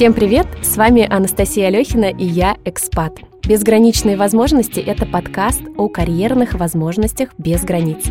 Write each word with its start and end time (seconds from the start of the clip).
Всем 0.00 0.14
привет! 0.14 0.46
С 0.62 0.78
вами 0.78 1.06
Анастасия 1.06 1.66
Алехина 1.66 2.06
и 2.06 2.24
я 2.24 2.56
«Экспат». 2.64 3.18
«Безграничные 3.46 4.16
возможности»— 4.16 4.80
это 4.86 5.04
подкаст 5.04 5.60
о 5.76 5.90
карьерных 5.90 6.54
возможностях 6.54 7.28
без 7.36 7.62
границ. 7.64 8.06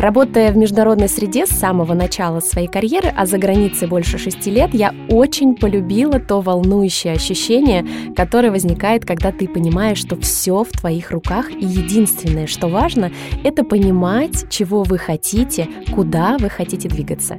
Работая 0.00 0.50
в 0.50 0.56
международной 0.56 1.10
среде 1.10 1.44
с 1.44 1.50
самого 1.50 1.92
начала 1.92 2.40
своей 2.40 2.68
карьеры, 2.68 3.12
а 3.14 3.26
за 3.26 3.36
границей 3.36 3.86
больше 3.86 4.16
шести 4.16 4.50
лет, 4.50 4.72
я 4.72 4.94
очень 5.10 5.54
полюбила 5.54 6.18
то 6.18 6.40
волнующее 6.40 7.12
ощущение, 7.12 7.84
которое 8.16 8.50
возникает, 8.50 9.04
когда 9.04 9.30
ты 9.30 9.46
понимаешь, 9.46 9.98
что 9.98 10.16
все 10.16 10.64
в 10.64 10.70
твоих 10.70 11.10
руках, 11.10 11.50
и 11.50 11.66
единственное, 11.66 12.46
что 12.46 12.68
важно, 12.68 13.12
это 13.44 13.62
понимать, 13.62 14.46
чего 14.48 14.84
вы 14.84 14.96
хотите, 14.96 15.68
куда 15.94 16.38
вы 16.38 16.48
хотите 16.48 16.88
двигаться. 16.88 17.38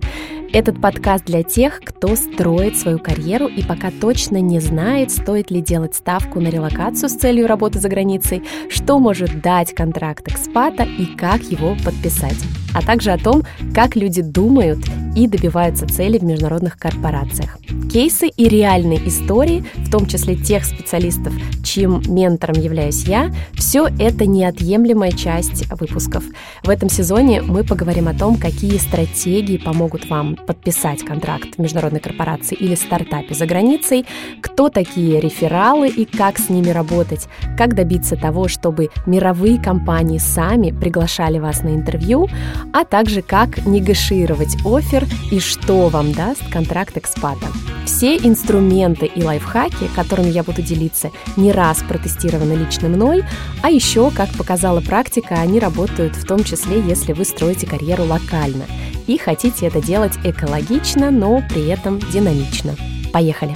Этот 0.54 0.80
подкаст 0.80 1.26
для 1.26 1.41
тех, 1.41 1.82
кто 1.84 2.16
строит 2.16 2.77
свою 2.77 2.99
карьеру 2.99 3.48
и 3.48 3.63
пока 3.63 3.90
точно 3.90 4.38
не 4.38 4.59
знает, 4.59 5.09
стоит 5.09 5.49
ли 5.49 5.62
делать 5.62 5.96
ставку 5.96 6.40
на 6.40 6.49
релокацию 6.49 7.09
с 7.09 7.13
целью 7.16 7.48
работы 7.48 7.80
за 7.80 7.90
границей, 7.90 8.43
что 8.70 8.99
может 8.99 9.41
дать 9.41 9.73
контракт 9.73 10.27
экспата 10.27 10.84
и 10.84 11.05
как 11.05 11.41
его 11.43 11.76
подписать 11.84 12.51
а 12.73 12.82
также 12.82 13.12
о 13.12 13.18
том, 13.18 13.44
как 13.73 13.96
люди 13.96 14.22
думают 14.22 14.80
и 15.16 15.28
добиваются 15.28 15.88
цели 15.88 16.18
в 16.18 16.23
международных 16.23 16.77
корпорациях. 16.77 17.58
Кейсы 17.91 18.27
и 18.27 18.48
реальные 18.48 19.05
истории, 19.08 19.66
в 19.76 19.91
том 19.91 20.05
числе 20.05 20.36
тех 20.36 20.64
специалистов, 20.64 21.34
чьим 21.64 22.02
ментором 22.08 22.62
являюсь 22.62 23.04
я, 23.04 23.32
все 23.54 23.88
это 23.99 24.26
неотъемлемая 24.26 25.12
часть 25.12 25.70
выпусков. 25.71 26.24
В 26.63 26.70
этом 26.70 26.90
сезоне 26.90 27.41
мы 27.41 27.63
поговорим 27.63 28.08
о 28.08 28.13
том, 28.13 28.38
какие 28.38 28.77
стратегии 28.77 29.58
помогут 29.58 30.10
вам 30.10 30.36
подписать 30.36 31.04
контракт 31.04 31.55
в 31.55 31.60
международной 31.60 31.99
корпорации 31.99 32.55
или 32.55 32.76
стартапе 32.76 33.34
за 33.36 33.46
границей, 33.46 34.05
кто 34.41 34.70
такие 34.70 35.20
рефералы 35.20 35.90
и 35.90 36.05
как 36.05 36.40
с 36.40 36.49
ними 36.49 36.70
работать, 36.70 37.27
как 37.58 37.76
добиться 37.76 38.15
того, 38.15 38.48
чтобы 38.48 38.90
мировые 39.05 39.62
компании 39.62 40.18
сами 40.18 40.71
приглашали 40.71 41.40
вас 41.40 41.63
на 41.63 41.70
интервью, 41.70 42.30
а 42.73 42.85
также 42.85 43.21
как 43.21 43.65
негашировать 43.65 44.55
офер 44.65 45.05
и 45.31 45.39
что 45.39 45.89
вам 45.89 46.11
даст 46.11 46.41
контракт 46.51 46.97
экспата. 46.97 47.47
Все 47.85 48.15
инструменты 48.15 49.05
и 49.05 49.23
лайфхаки, 49.23 49.89
которыми 49.95 50.29
я 50.29 50.43
буду 50.43 50.62
делиться, 50.62 51.12
не 51.35 51.51
раз 51.51 51.79
протестированы 51.87 52.53
лично 52.53 52.87
мной, 52.89 53.23
а 53.62 53.69
еще, 53.69 54.12
как 54.12 54.29
показала 54.29 54.81
практика, 54.81 55.35
они 55.35 55.59
работают 55.59 56.15
в 56.15 56.25
том 56.25 56.43
числе, 56.43 56.81
если 56.81 57.13
вы 57.13 57.25
строите 57.25 57.67
карьеру 57.67 58.03
локально 58.05 58.65
и 59.07 59.17
хотите 59.17 59.67
это 59.67 59.81
делать 59.81 60.13
экологично, 60.23 61.12
но 61.12 61.43
при 61.49 61.67
этом 61.67 61.99
динамично. 61.99 62.75
Поехали! 63.12 63.53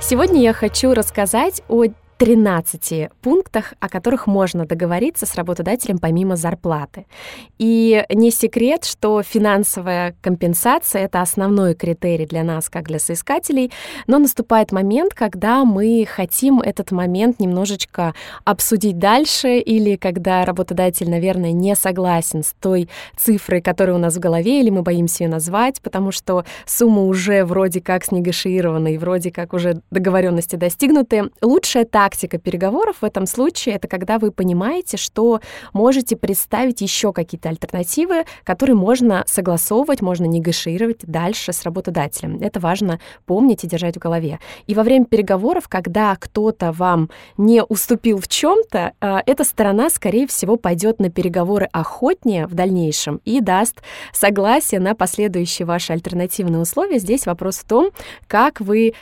Сегодня 0.00 0.42
я 0.42 0.52
хочу 0.52 0.92
рассказать 0.92 1.62
о 1.68 1.86
13 2.22 3.10
пунктах, 3.20 3.74
о 3.80 3.88
которых 3.88 4.28
можно 4.28 4.64
договориться 4.64 5.26
с 5.26 5.34
работодателем 5.34 5.98
помимо 5.98 6.36
зарплаты. 6.36 7.06
И 7.58 8.04
не 8.14 8.30
секрет, 8.30 8.84
что 8.84 9.24
финансовая 9.24 10.14
компенсация— 10.20 11.02
это 11.06 11.20
основной 11.20 11.74
критерий 11.74 12.26
для 12.26 12.44
нас, 12.44 12.68
как 12.70 12.84
для 12.84 13.00
соискателей, 13.00 13.72
но 14.06 14.20
наступает 14.20 14.70
момент, 14.70 15.14
когда 15.14 15.64
мы 15.64 16.06
хотим 16.08 16.60
этот 16.60 16.92
момент 16.92 17.40
немножечко 17.40 18.14
обсудить 18.44 19.00
дальше, 19.00 19.58
или 19.58 19.96
когда 19.96 20.44
работодатель, 20.44 21.10
наверное, 21.10 21.50
не 21.50 21.74
согласен 21.74 22.44
с 22.44 22.54
той 22.60 22.88
цифрой, 23.16 23.60
которая 23.60 23.96
у 23.96 23.98
нас 23.98 24.14
в 24.14 24.20
голове, 24.20 24.60
или 24.60 24.70
мы 24.70 24.82
боимся 24.82 25.24
ее 25.24 25.28
назвать, 25.30 25.80
потому 25.80 26.12
что 26.12 26.44
сумма 26.66 27.02
уже 27.02 27.44
вроде 27.44 27.80
как 27.80 28.04
снегоширована 28.04 28.94
и 28.94 28.98
вроде 28.98 29.32
как 29.32 29.52
уже 29.54 29.82
договоренности 29.90 30.54
достигнуты. 30.54 31.24
Лучшая 31.42 31.84
так 31.84 32.11
тактика 32.12 32.36
переговоров 32.36 32.96
в 33.00 33.04
этом 33.06 33.26
случае— 33.26 33.74
это 33.76 33.88
когда 33.88 34.18
вы 34.18 34.32
понимаете, 34.32 34.98
что 34.98 35.40
можете 35.72 36.14
представить 36.14 36.82
еще 36.82 37.14
какие-то 37.14 37.48
альтернативы, 37.48 38.26
которые 38.44 38.76
можно 38.76 39.24
согласовывать, 39.26 40.02
можно 40.02 40.26
негашировать 40.26 40.98
дальше 41.06 41.54
с 41.54 41.62
работодателем. 41.62 42.38
Это 42.42 42.60
важно 42.60 43.00
помнить 43.24 43.64
и 43.64 43.66
держать 43.66 43.96
в 43.96 43.98
голове. 43.98 44.40
И 44.66 44.74
во 44.74 44.82
время 44.82 45.06
переговоров, 45.06 45.68
когда 45.68 46.14
кто-то 46.16 46.72
вам 46.72 47.08
не 47.38 47.62
уступил 47.62 48.18
в 48.18 48.28
чем-то, 48.28 48.92
э, 49.00 49.18
эта 49.24 49.44
сторона, 49.44 49.88
скорее 49.88 50.26
всего, 50.26 50.56
пойдет 50.56 51.00
на 51.00 51.08
переговоры 51.08 51.66
охотнее 51.72 52.46
в 52.46 52.52
дальнейшем 52.52 53.22
и 53.24 53.40
даст 53.40 53.80
согласие 54.12 54.80
на 54.80 54.94
последующие 54.94 55.64
ваши 55.64 55.94
альтернативные 55.94 56.60
условия. 56.60 56.98
Здесь 56.98 57.24
вопрос 57.24 57.56
в 57.56 57.64
том, 57.64 57.90
как 58.26 58.60
вы, 58.60 58.88
э, 58.88 58.92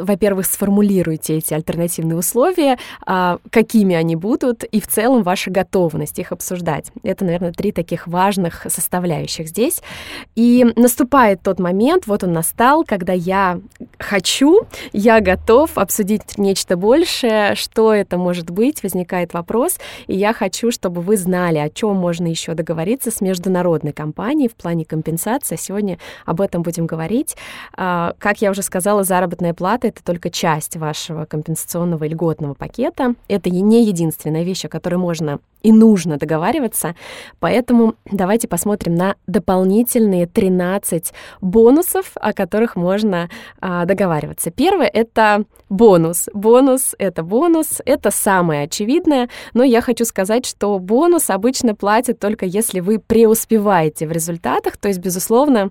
во-первых, 0.00 0.46
сформулируете 0.46 1.36
эти 1.36 1.52
альтернативные 1.52 2.16
условия, 2.16 2.29
условия, 2.30 2.78
а, 3.06 3.38
какими 3.50 3.94
они 3.96 4.16
будут, 4.16 4.64
и 4.64 4.80
в 4.80 4.86
целом 4.86 5.22
ваша 5.22 5.50
готовность 5.50 6.18
их 6.18 6.32
обсуждать. 6.32 6.92
Это, 7.02 7.24
наверное, 7.24 7.52
три 7.52 7.72
таких 7.72 8.06
важных 8.06 8.66
составляющих 8.68 9.48
здесь. 9.48 9.82
И 10.36 10.64
наступает 10.76 11.42
тот 11.42 11.58
момент, 11.58 12.06
вот 12.06 12.24
он 12.24 12.32
настал, 12.32 12.84
когда 12.84 13.12
я 13.12 13.60
хочу, 13.98 14.60
я 14.92 15.20
готов 15.20 15.76
обсудить 15.76 16.38
нечто 16.38 16.76
большее, 16.76 17.54
что 17.54 17.92
это 17.92 18.16
может 18.16 18.50
быть, 18.50 18.82
возникает 18.82 19.34
вопрос, 19.34 19.78
и 20.06 20.16
я 20.16 20.32
хочу, 20.32 20.70
чтобы 20.70 21.00
вы 21.00 21.16
знали, 21.16 21.58
о 21.58 21.68
чем 21.68 21.96
можно 21.96 22.26
еще 22.26 22.54
договориться 22.54 23.10
с 23.10 23.20
международной 23.20 23.92
компанией 23.92 24.48
в 24.48 24.54
плане 24.54 24.84
компенсации. 24.84 25.56
Сегодня 25.56 25.98
об 26.26 26.40
этом 26.40 26.62
будем 26.62 26.86
говорить. 26.86 27.36
А, 27.76 28.14
как 28.18 28.40
я 28.40 28.50
уже 28.50 28.62
сказала, 28.62 29.02
заработная 29.02 29.54
плата— 29.54 29.88
это 29.88 30.04
только 30.04 30.30
часть 30.30 30.76
вашего 30.76 31.24
компенсационного 31.24 32.04
льготного 32.10 32.54
пакета. 32.54 33.14
Это 33.28 33.50
не 33.50 33.84
единственная 33.84 34.42
вещь, 34.42 34.64
о 34.64 34.68
которой 34.68 34.96
можно 34.96 35.40
и 35.62 35.72
нужно 35.72 36.16
договариваться. 36.16 36.94
Поэтому 37.38 37.94
давайте 38.10 38.48
посмотрим 38.48 38.94
на 38.94 39.16
дополнительные 39.26 40.26
13 40.26 41.12
бонусов, 41.40 42.12
о 42.14 42.32
которых 42.32 42.76
можно 42.76 43.28
а, 43.60 43.84
договариваться. 43.84 44.50
Первое— 44.50 44.86
это 44.92 45.44
бонус. 45.68 46.28
Бонус— 46.32 46.94
это 46.98 47.22
бонус, 47.22 47.80
это 47.84 48.10
самое 48.10 48.64
очевидное, 48.64 49.28
но 49.52 49.62
я 49.62 49.80
хочу 49.80 50.04
сказать, 50.04 50.46
что 50.46 50.78
бонус 50.78 51.30
обычно 51.30 51.74
платят 51.74 52.18
только 52.18 52.46
если 52.46 52.80
вы 52.80 52.98
преуспеваете 52.98 54.06
в 54.06 54.12
результатах, 54.12 54.76
то 54.76 54.88
есть, 54.88 55.00
безусловно, 55.00 55.70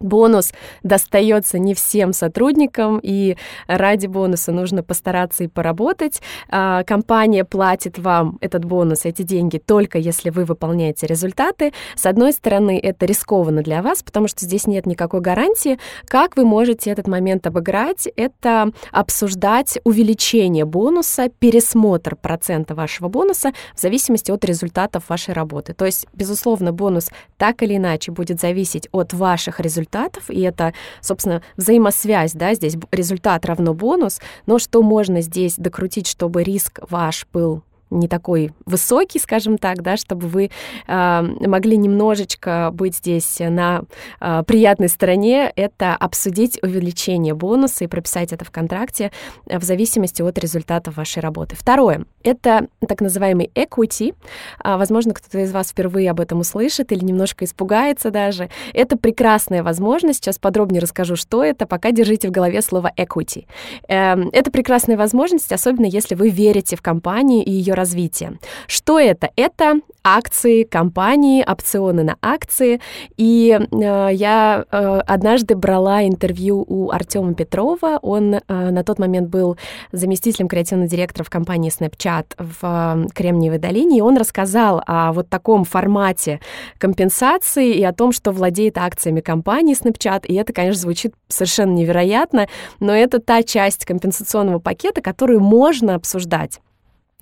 Бонус 0.00 0.52
достается 0.82 1.58
не 1.58 1.74
всем 1.74 2.12
сотрудникам, 2.12 3.00
и 3.02 3.36
ради 3.66 4.06
бонуса 4.06 4.52
нужно 4.52 4.82
постараться 4.82 5.44
и 5.44 5.48
поработать. 5.48 6.20
А, 6.48 6.84
компания 6.84 7.44
платит 7.44 7.98
вам 7.98 8.38
этот 8.40 8.64
бонус, 8.64 9.04
эти 9.04 9.22
деньги, 9.22 9.58
только 9.58 9.98
если 9.98 10.30
вы 10.30 10.44
выполняете 10.44 11.06
результаты. 11.06 11.72
С 11.94 12.06
одной 12.06 12.32
стороны, 12.32 12.78
это 12.82 13.06
рискованно 13.06 13.62
для 13.62 13.82
вас, 13.82 14.02
потому 14.02 14.28
что 14.28 14.44
здесь 14.44 14.66
нет 14.66 14.86
никакой 14.86 15.20
гарантии. 15.20 15.78
Как 16.06 16.36
вы 16.36 16.44
можете 16.44 16.90
этот 16.90 17.08
момент 17.08 17.46
обыграть? 17.46 18.08
Это 18.16 18.72
обсуждать 18.92 19.78
увеличение 19.84 20.64
бонуса, 20.64 21.28
пересмотр 21.28 22.16
процента 22.16 22.74
вашего 22.74 23.08
бонуса 23.08 23.52
в 23.74 23.80
зависимости 23.80 24.30
от 24.30 24.44
результатов 24.44 25.08
вашей 25.08 25.32
работы. 25.32 25.72
То 25.72 25.86
есть, 25.86 26.06
безусловно, 26.12 26.72
бонус 26.72 27.10
так 27.38 27.62
или 27.62 27.76
иначе 27.76 28.12
будет 28.12 28.40
зависеть 28.40 28.88
от 28.92 29.12
ваших 29.12 29.60
результатов, 29.60 29.85
результатов, 29.86 30.30
и 30.30 30.40
это, 30.40 30.72
собственно, 31.00 31.42
взаимосвязь, 31.56 32.32
да, 32.32 32.54
здесь 32.54 32.76
результат 32.90 33.46
равно 33.46 33.74
бонус, 33.74 34.20
но 34.46 34.58
что 34.58 34.82
можно 34.82 35.20
здесь 35.20 35.54
докрутить, 35.56 36.06
чтобы 36.06 36.42
риск 36.42 36.80
ваш 36.88 37.26
был 37.32 37.62
не 37.90 38.08
такой 38.08 38.52
высокий, 38.64 39.18
скажем 39.18 39.58
так, 39.58 39.82
да, 39.82 39.96
чтобы 39.96 40.26
вы 40.26 40.50
э, 40.86 41.22
могли 41.46 41.76
немножечко 41.76 42.70
быть 42.72 42.96
здесь 42.96 43.38
на 43.38 43.82
э, 44.20 44.42
приятной 44.46 44.88
стороне, 44.88 45.52
это 45.54 45.94
обсудить 45.94 46.58
увеличение 46.62 47.34
бонуса 47.34 47.84
и 47.84 47.86
прописать 47.86 48.32
это 48.32 48.44
в 48.44 48.50
контракте 48.50 49.12
в 49.46 49.62
зависимости 49.62 50.22
от 50.22 50.38
результатов 50.38 50.96
вашей 50.96 51.20
работы. 51.20 51.56
Второе— 51.56 52.04
это 52.22 52.68
так 52.86 53.00
называемый 53.00 53.50
equity. 53.54 54.14
А, 54.58 54.78
возможно, 54.78 55.14
кто-то 55.14 55.38
из 55.38 55.52
вас 55.52 55.70
впервые 55.70 56.10
об 56.10 56.20
этом 56.20 56.40
услышит 56.40 56.92
или 56.92 57.04
немножко 57.04 57.44
испугается 57.44 58.10
даже. 58.10 58.48
Это 58.72 58.96
прекрасная 58.96 59.62
возможность. 59.62 60.24
Сейчас 60.24 60.38
подробнее 60.38 60.80
расскажу, 60.80 61.16
что 61.16 61.44
это. 61.44 61.66
Пока 61.66 61.92
держите 61.92 62.28
в 62.28 62.30
голове 62.30 62.62
слово 62.62 62.92
equity. 62.96 63.46
Э, 63.88 64.16
это 64.32 64.50
прекрасная 64.50 64.96
возможность, 64.96 65.52
особенно 65.52 65.86
если 65.86 66.14
вы 66.14 66.30
верите 66.30 66.76
в 66.76 66.82
компанию 66.82 67.44
и 67.44 67.50
ее 67.50 67.74
развитие. 67.76 68.38
Что 68.66 68.98
это? 68.98 69.30
Это 69.36 69.80
акции 70.06 70.62
компании, 70.62 71.44
опционы 71.44 72.04
на 72.04 72.16
акции. 72.22 72.80
И 73.16 73.58
э, 73.58 74.08
я 74.12 74.64
э, 74.70 75.00
однажды 75.04 75.56
брала 75.56 76.04
интервью 76.06 76.64
у 76.66 76.92
Артема 76.92 77.34
Петрова. 77.34 77.98
Он 78.02 78.34
э, 78.34 78.40
на 78.48 78.84
тот 78.84 79.00
момент 79.00 79.28
был 79.28 79.56
заместителем 79.90 80.46
креативного 80.46 80.88
директора 80.88 81.24
в 81.24 81.30
компании 81.30 81.72
Snapchat 81.72 82.34
в 82.38 82.58
э, 82.62 83.08
Кремниевой 83.14 83.58
долине. 83.58 83.98
И 83.98 84.00
он 84.00 84.16
рассказал 84.16 84.80
о 84.86 85.12
вот 85.12 85.28
таком 85.28 85.64
формате 85.64 86.40
компенсации 86.78 87.74
и 87.74 87.82
о 87.82 87.92
том, 87.92 88.12
что 88.12 88.30
владеет 88.30 88.78
акциями 88.78 89.20
компании 89.20 89.76
Snapchat. 89.76 90.26
И 90.26 90.34
это, 90.34 90.52
конечно, 90.52 90.80
звучит 90.80 91.14
совершенно 91.28 91.72
невероятно, 91.72 92.46
но 92.78 92.94
это 92.94 93.18
та 93.18 93.42
часть 93.42 93.84
компенсационного 93.84 94.60
пакета, 94.60 95.00
которую 95.00 95.40
можно 95.40 95.96
обсуждать. 95.96 96.60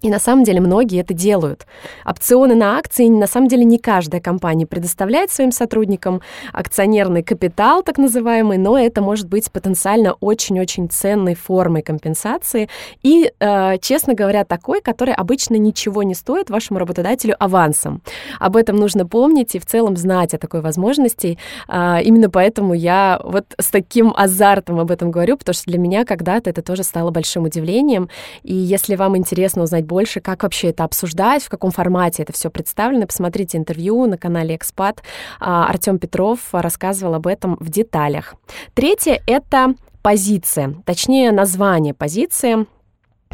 И 0.05 0.11
на 0.11 0.19
самом 0.19 0.45
деле 0.45 0.61
многие 0.61 1.01
это 1.01 1.15
делают. 1.15 1.67
Опционы 2.05 2.55
на 2.55 2.77
акции 2.77 3.09
на 3.09 3.27
самом 3.27 3.49
деле 3.49 3.65
не 3.65 3.79
каждая 3.79 4.21
компания 4.21 4.67
предоставляет 4.67 5.31
своим 5.31 5.51
сотрудникам 5.51 6.21
акционерный 6.53 7.23
капитал, 7.23 7.83
так 7.83 7.97
называемый, 7.97 8.59
но 8.59 8.79
это 8.79 9.01
может 9.01 9.29
быть 9.29 9.51
потенциально 9.51 10.13
очень-очень 10.21 10.91
ценной 10.91 11.35
формой 11.35 11.81
компенсации 11.81 12.69
и, 13.03 13.33
э, 13.41 13.79
честно 13.79 14.13
говоря, 14.13 14.45
такой, 14.45 14.83
который 14.83 15.15
обычно 15.15 15.55
ничего 15.55 16.03
не 16.03 16.15
стоит 16.15 16.51
вашему 16.51 16.81
работодателю 16.81 17.35
авансом. 17.39 18.03
Об 18.39 18.57
этом 18.57 18.77
нужно 18.77 19.07
помнить 19.07 19.55
и 19.55 19.59
в 19.59 19.65
целом 19.65 19.97
знать 19.97 20.35
о 20.35 20.39
такой 20.39 20.61
возможности. 20.61 21.39
Э, 21.67 22.03
именно 22.05 22.29
поэтому 22.29 22.75
я 22.75 23.23
вот 23.25 23.47
с 23.59 23.69
таким 23.69 24.13
азартом 24.15 24.81
об 24.81 24.91
этом 24.91 25.11
говорю, 25.11 25.39
потому 25.39 25.55
что 25.55 25.65
для 25.65 25.79
меня 25.79 26.05
когда-то 26.05 26.51
это 26.51 26.61
тоже 26.61 26.83
стало 26.83 27.11
большим 27.11 27.45
удивлением. 27.45 28.11
И 28.43 28.55
если 28.55 28.97
вам 28.97 29.17
интересно 29.17 29.63
узнать 29.63 29.87
больше, 29.87 29.94
как 30.21 30.43
вообще 30.43 30.71
это 30.71 30.85
обсуждать, 30.85 31.43
в 31.43 31.49
каком 31.49 31.71
формате 31.71 32.23
это 32.23 32.33
все 32.33 32.51
представлено. 32.51 33.07
Посмотрите 33.07 33.59
интервью 33.59 34.07
на 34.07 34.19
канале 34.19 34.57
Экспат. 34.57 35.03
А, 35.41 35.67
Артем 35.67 35.99
Петров 35.99 36.39
рассказывал 36.53 37.15
об 37.15 37.27
этом 37.27 37.57
в 37.61 37.69
деталях. 37.69 38.35
Третье— 38.75 39.23
это 39.27 39.75
позиция, 40.03 40.75
точнее 40.85 41.33
название 41.33 41.95
позиции. 41.95 42.67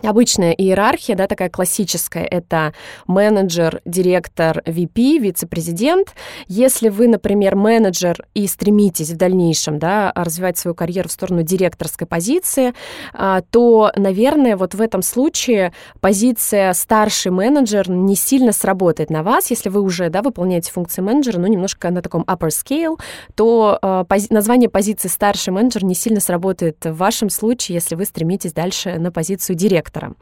Обычная 0.02 0.52
иерархия, 0.52 1.14
да, 1.14 1.26
такая 1.26 1.50
классическая, 1.50 2.24
это 2.24 2.72
менеджер, 3.06 3.82
директор, 3.84 4.62
VP, 4.64 5.18
вице-президент. 5.18 6.14
Если 6.46 6.88
вы, 6.88 7.06
например, 7.06 7.54
менеджер 7.54 8.24
и 8.32 8.46
стремитесь 8.46 9.10
в 9.10 9.16
дальнейшем 9.16 9.78
да, 9.78 10.10
развивать 10.14 10.56
свою 10.56 10.74
карьеру 10.74 11.08
в 11.08 11.12
сторону 11.12 11.42
директорской 11.42 12.06
позиции, 12.06 12.72
а, 13.12 13.42
то, 13.50 13.92
наверное, 13.94 14.56
вот 14.56 14.74
в 14.74 14.80
этом 14.80 15.02
случае 15.02 15.74
позиция 16.00 16.72
старший 16.72 17.30
менеджер 17.30 17.90
не 17.90 18.16
сильно 18.16 18.52
сработает 18.52 19.10
на 19.10 19.22
вас. 19.22 19.50
Если 19.50 19.68
вы 19.68 19.82
уже 19.82 20.08
да, 20.08 20.22
выполняете 20.22 20.72
функции 20.72 21.02
менеджера, 21.02 21.38
ну, 21.38 21.46
немножко 21.46 21.90
на 21.90 22.00
таком 22.00 22.22
upper 22.22 22.48
scale, 22.48 22.98
то 23.34 23.78
а, 23.82 24.04
пози- 24.04 24.32
название 24.32 24.70
позиции 24.70 25.08
старший 25.08 25.52
менеджер 25.52 25.84
не 25.84 25.94
сильно 25.94 26.20
сработает 26.20 26.86
в 26.86 26.94
вашем 26.94 27.28
случае, 27.28 27.74
если 27.74 27.96
вы 27.96 28.06
стремитесь 28.06 28.54
дальше 28.54 28.98
на 28.98 29.12
позицию 29.12 29.56
директора 29.56 29.89
директора. 29.90 30.12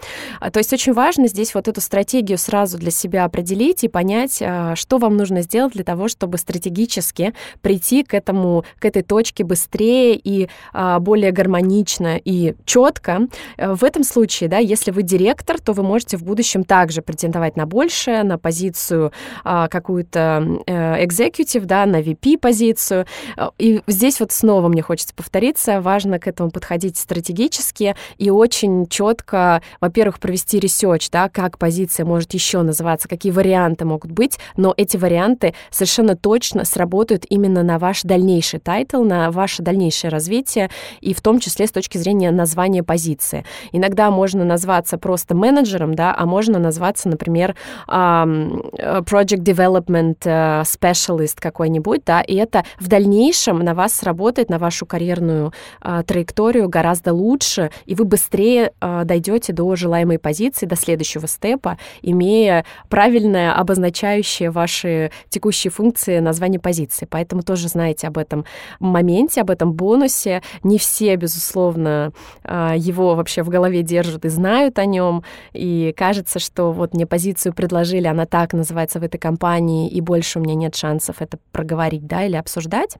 А, 0.40 0.50
то 0.50 0.58
есть 0.58 0.72
очень 0.72 0.92
важно 0.92 1.28
здесь 1.28 1.54
вот 1.54 1.68
эту 1.68 1.80
стратегию 1.80 2.38
сразу 2.38 2.78
для 2.78 2.90
себя 2.90 3.24
определить 3.24 3.84
и 3.84 3.88
понять, 3.88 4.40
а, 4.42 4.74
что 4.76 4.98
вам 4.98 5.16
нужно 5.16 5.42
сделать 5.42 5.74
для 5.74 5.84
того, 5.84 6.08
чтобы 6.08 6.38
стратегически 6.38 7.34
прийти 7.60 8.02
к 8.02 8.14
этому, 8.14 8.64
к 8.78 8.84
этой 8.84 9.02
точке 9.02 9.44
быстрее 9.44 10.16
и 10.16 10.48
а, 10.72 10.98
более 10.98 11.32
гармонично 11.32 12.16
и 12.16 12.54
четко. 12.64 13.28
Э, 13.56 13.74
в 13.74 13.84
этом 13.84 14.04
случае, 14.04 14.48
да, 14.48 14.58
если 14.58 14.90
вы 14.90 15.02
директор, 15.02 15.60
то 15.60 15.72
вы 15.72 15.82
можете 15.82 16.16
в 16.16 16.24
будущем 16.24 16.64
также 16.64 17.02
претендовать 17.02 17.56
на 17.56 17.66
большее, 17.66 18.22
на 18.22 18.38
позицию 18.38 19.12
какую-то 19.44 20.62
executive, 20.66 21.64
да, 21.64 21.86
на 21.86 22.00
VP 22.00 22.38
позицию. 22.38 23.06
Э, 23.36 23.48
и 23.58 23.82
здесь 23.86 24.20
вот 24.20 24.32
снова 24.32 24.68
мне 24.68 24.82
хочется 24.82 25.14
повториться, 25.14 25.80
важно 25.80 26.18
к 26.18 26.26
этому 26.26 26.50
подходить 26.50 26.96
стратегически 26.96 27.94
и 28.18 28.30
очень 28.30 28.86
четко 28.86 29.57
во-первых, 29.80 30.20
провести 30.20 30.58
research, 30.58 31.10
да, 31.10 31.28
как 31.28 31.58
позиция 31.58 32.04
может 32.06 32.34
еще 32.34 32.62
называться, 32.62 33.08
какие 33.08 33.32
варианты 33.32 33.84
могут 33.84 34.10
быть, 34.12 34.38
но 34.56 34.74
эти 34.76 34.96
варианты 34.96 35.54
совершенно 35.70 36.16
точно 36.16 36.64
сработают 36.64 37.24
именно 37.28 37.62
на 37.62 37.78
ваш 37.78 38.02
дальнейший 38.02 38.60
title, 38.60 39.02
на 39.02 39.30
ваше 39.30 39.62
дальнейшее 39.62 40.10
развитие, 40.10 40.70
и 41.00 41.14
в 41.14 41.20
том 41.20 41.40
числе 41.40 41.66
с 41.66 41.72
точки 41.72 41.98
зрения 41.98 42.30
названия 42.30 42.82
позиции. 42.82 43.44
Иногда 43.72 44.10
можно 44.10 44.44
назваться 44.44 44.98
просто 44.98 45.34
менеджером, 45.34 45.94
да, 45.94 46.14
а 46.16 46.26
можно 46.26 46.58
назваться, 46.58 47.08
например, 47.08 47.54
project 47.88 49.42
development 49.42 50.18
э, 50.24 50.62
specialist 50.62 51.36
какой-нибудь, 51.40 52.02
да, 52.04 52.20
и 52.20 52.34
это 52.34 52.64
в 52.78 52.88
дальнейшем 52.88 53.58
на 53.60 53.74
вас 53.74 53.94
сработает, 53.94 54.50
на 54.50 54.58
вашу 54.58 54.86
карьерную 54.86 55.52
а, 55.80 56.02
траекторию 56.02 56.68
гораздо 56.68 57.12
лучше, 57.12 57.70
и 57.86 57.94
вы 57.94 58.04
быстрее 58.04 58.72
дойдете 58.80 59.47
дойдете 59.48 59.52
до 59.52 59.76
желаемой 59.76 60.18
позиции, 60.18 60.66
до 60.66 60.76
следующего 60.76 61.26
степа, 61.26 61.78
имея 62.02 62.64
правильное 62.88 63.52
обозначающее 63.52 64.50
ваши 64.50 65.10
текущие 65.28 65.70
функции 65.70 66.20
название 66.20 66.60
позиции. 66.60 67.06
Поэтому 67.10 67.42
тоже 67.42 67.68
знаете 67.68 68.08
об 68.08 68.18
этом 68.18 68.44
моменте, 68.80 69.40
об 69.40 69.50
этом 69.50 69.72
бонусе. 69.72 70.42
Не 70.62 70.78
все, 70.78 71.16
безусловно, 71.16 72.12
а, 72.44 72.74
его 72.76 73.14
вообще 73.14 73.42
в 73.42 73.48
голове 73.48 73.82
держат 73.82 74.24
и 74.24 74.28
знают 74.28 74.78
о 74.78 74.84
нем. 74.84 75.22
И 75.52 75.94
кажется, 75.96 76.38
что 76.38 76.72
вот 76.72 76.94
мне 76.94 77.06
позицию 77.06 77.52
предложили, 77.52 78.06
она 78.06 78.26
так 78.26 78.52
называется 78.52 79.00
в 79.00 79.02
этой 79.02 79.18
компании, 79.18 79.88
и 79.88 80.00
больше 80.00 80.38
у 80.38 80.42
меня 80.42 80.54
нет 80.54 80.76
шансов 80.76 81.16
это 81.20 81.38
проговорить, 81.52 82.06
да, 82.06 82.24
или 82.24 82.36
обсуждать. 82.36 82.98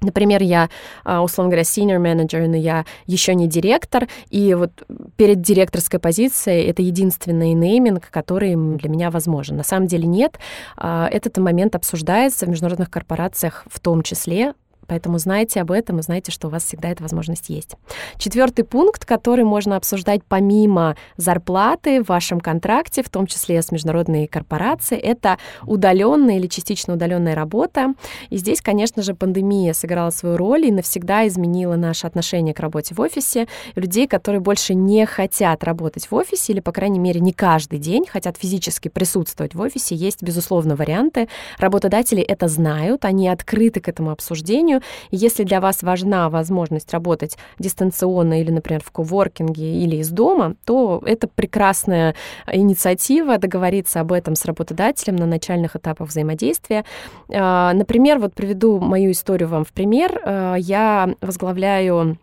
Например, 0.00 0.42
я, 0.42 0.70
а, 1.04 1.22
условно 1.22 1.50
говоря, 1.50 1.62
senior 1.62 2.00
manager, 2.00 2.46
но 2.46 2.56
я 2.56 2.84
еще 3.06 3.34
не 3.34 3.46
директор, 3.46 4.08
и 4.30 4.54
вот 4.54 4.70
перед 5.16 5.40
директорской 5.42 6.00
позицией 6.00 6.64
это 6.64 6.82
единственный 6.82 7.52
нейминг, 7.52 8.10
который 8.10 8.54
для 8.56 8.88
меня 8.88 9.10
возможен. 9.10 9.56
На 9.56 9.64
самом 9.64 9.86
деле 9.86 10.06
нет. 10.06 10.38
А, 10.76 11.08
этот 11.10 11.36
момент 11.38 11.74
обсуждается 11.74 12.46
в 12.46 12.48
международных 12.48 12.90
корпорациях 12.90 13.64
в 13.70 13.78
том 13.80 14.02
числе, 14.02 14.54
Поэтому 14.90 15.18
знайте 15.18 15.60
об 15.60 15.70
этом 15.70 16.00
и 16.00 16.02
знайте, 16.02 16.32
что 16.32 16.48
у 16.48 16.50
вас 16.50 16.64
всегда 16.64 16.88
эта 16.88 17.04
возможность 17.04 17.48
есть. 17.48 17.76
Четвертый 18.18 18.64
пункт, 18.64 19.04
который 19.04 19.44
можно 19.44 19.76
обсуждать 19.76 20.22
помимо 20.28 20.96
зарплаты 21.16 22.02
в 22.02 22.08
вашем 22.08 22.40
контракте, 22.40 23.04
в 23.04 23.08
том 23.08 23.28
числе 23.28 23.62
с 23.62 23.70
международной 23.70 24.26
корпорацией, 24.26 25.00
это 25.00 25.38
удаленная 25.62 26.38
или 26.38 26.48
частично 26.48 26.94
удаленная 26.94 27.36
работа. 27.36 27.94
И 28.30 28.36
здесь, 28.36 28.60
конечно 28.60 29.04
же, 29.04 29.14
пандемия 29.14 29.74
сыграла 29.74 30.10
свою 30.10 30.36
роль 30.36 30.66
и 30.66 30.72
навсегда 30.72 31.24
изменила 31.28 31.76
наше 31.76 32.08
отношение 32.08 32.52
к 32.52 32.58
работе 32.58 32.96
в 32.96 33.00
офисе. 33.00 33.46
Людей, 33.76 34.08
которые 34.08 34.40
больше 34.40 34.74
не 34.74 35.06
хотят 35.06 35.62
работать 35.62 36.10
в 36.10 36.14
офисе 36.16 36.52
или, 36.52 36.58
по 36.58 36.72
крайней 36.72 36.98
мере, 36.98 37.20
не 37.20 37.32
каждый 37.32 37.78
день 37.78 38.06
хотят 38.08 38.36
физически 38.36 38.88
присутствовать 38.88 39.54
в 39.54 39.60
офисе, 39.60 39.94
есть, 39.94 40.20
безусловно, 40.24 40.74
варианты. 40.74 41.28
Работодатели 41.58 42.22
это 42.22 42.48
знают, 42.48 43.04
они 43.04 43.28
открыты 43.28 43.78
к 43.78 43.86
этому 43.86 44.10
обсуждению, 44.10 44.79
если 45.10 45.44
для 45.44 45.60
вас 45.60 45.82
важна 45.82 46.28
возможность 46.28 46.92
работать 46.92 47.36
дистанционно 47.58 48.40
или, 48.40 48.50
например, 48.50 48.82
в 48.84 48.90
коворкинге 48.90 49.82
или 49.82 49.96
из 49.96 50.10
дома, 50.10 50.54
то 50.64 51.02
это 51.04 51.28
прекрасная 51.28 52.14
инициатива 52.50 53.38
договориться 53.38 54.00
об 54.00 54.12
этом 54.12 54.34
с 54.34 54.44
работодателем 54.44 55.16
на 55.16 55.26
начальных 55.26 55.76
этапах 55.76 56.08
взаимодействия. 56.08 56.84
А, 57.32 57.72
например, 57.72 58.18
вот 58.18 58.34
приведу 58.34 58.80
мою 58.80 59.12
историю 59.12 59.48
вам 59.48 59.64
в 59.64 59.72
пример. 59.72 60.20
А, 60.24 60.54
я 60.56 61.14
возглавляю 61.20 62.18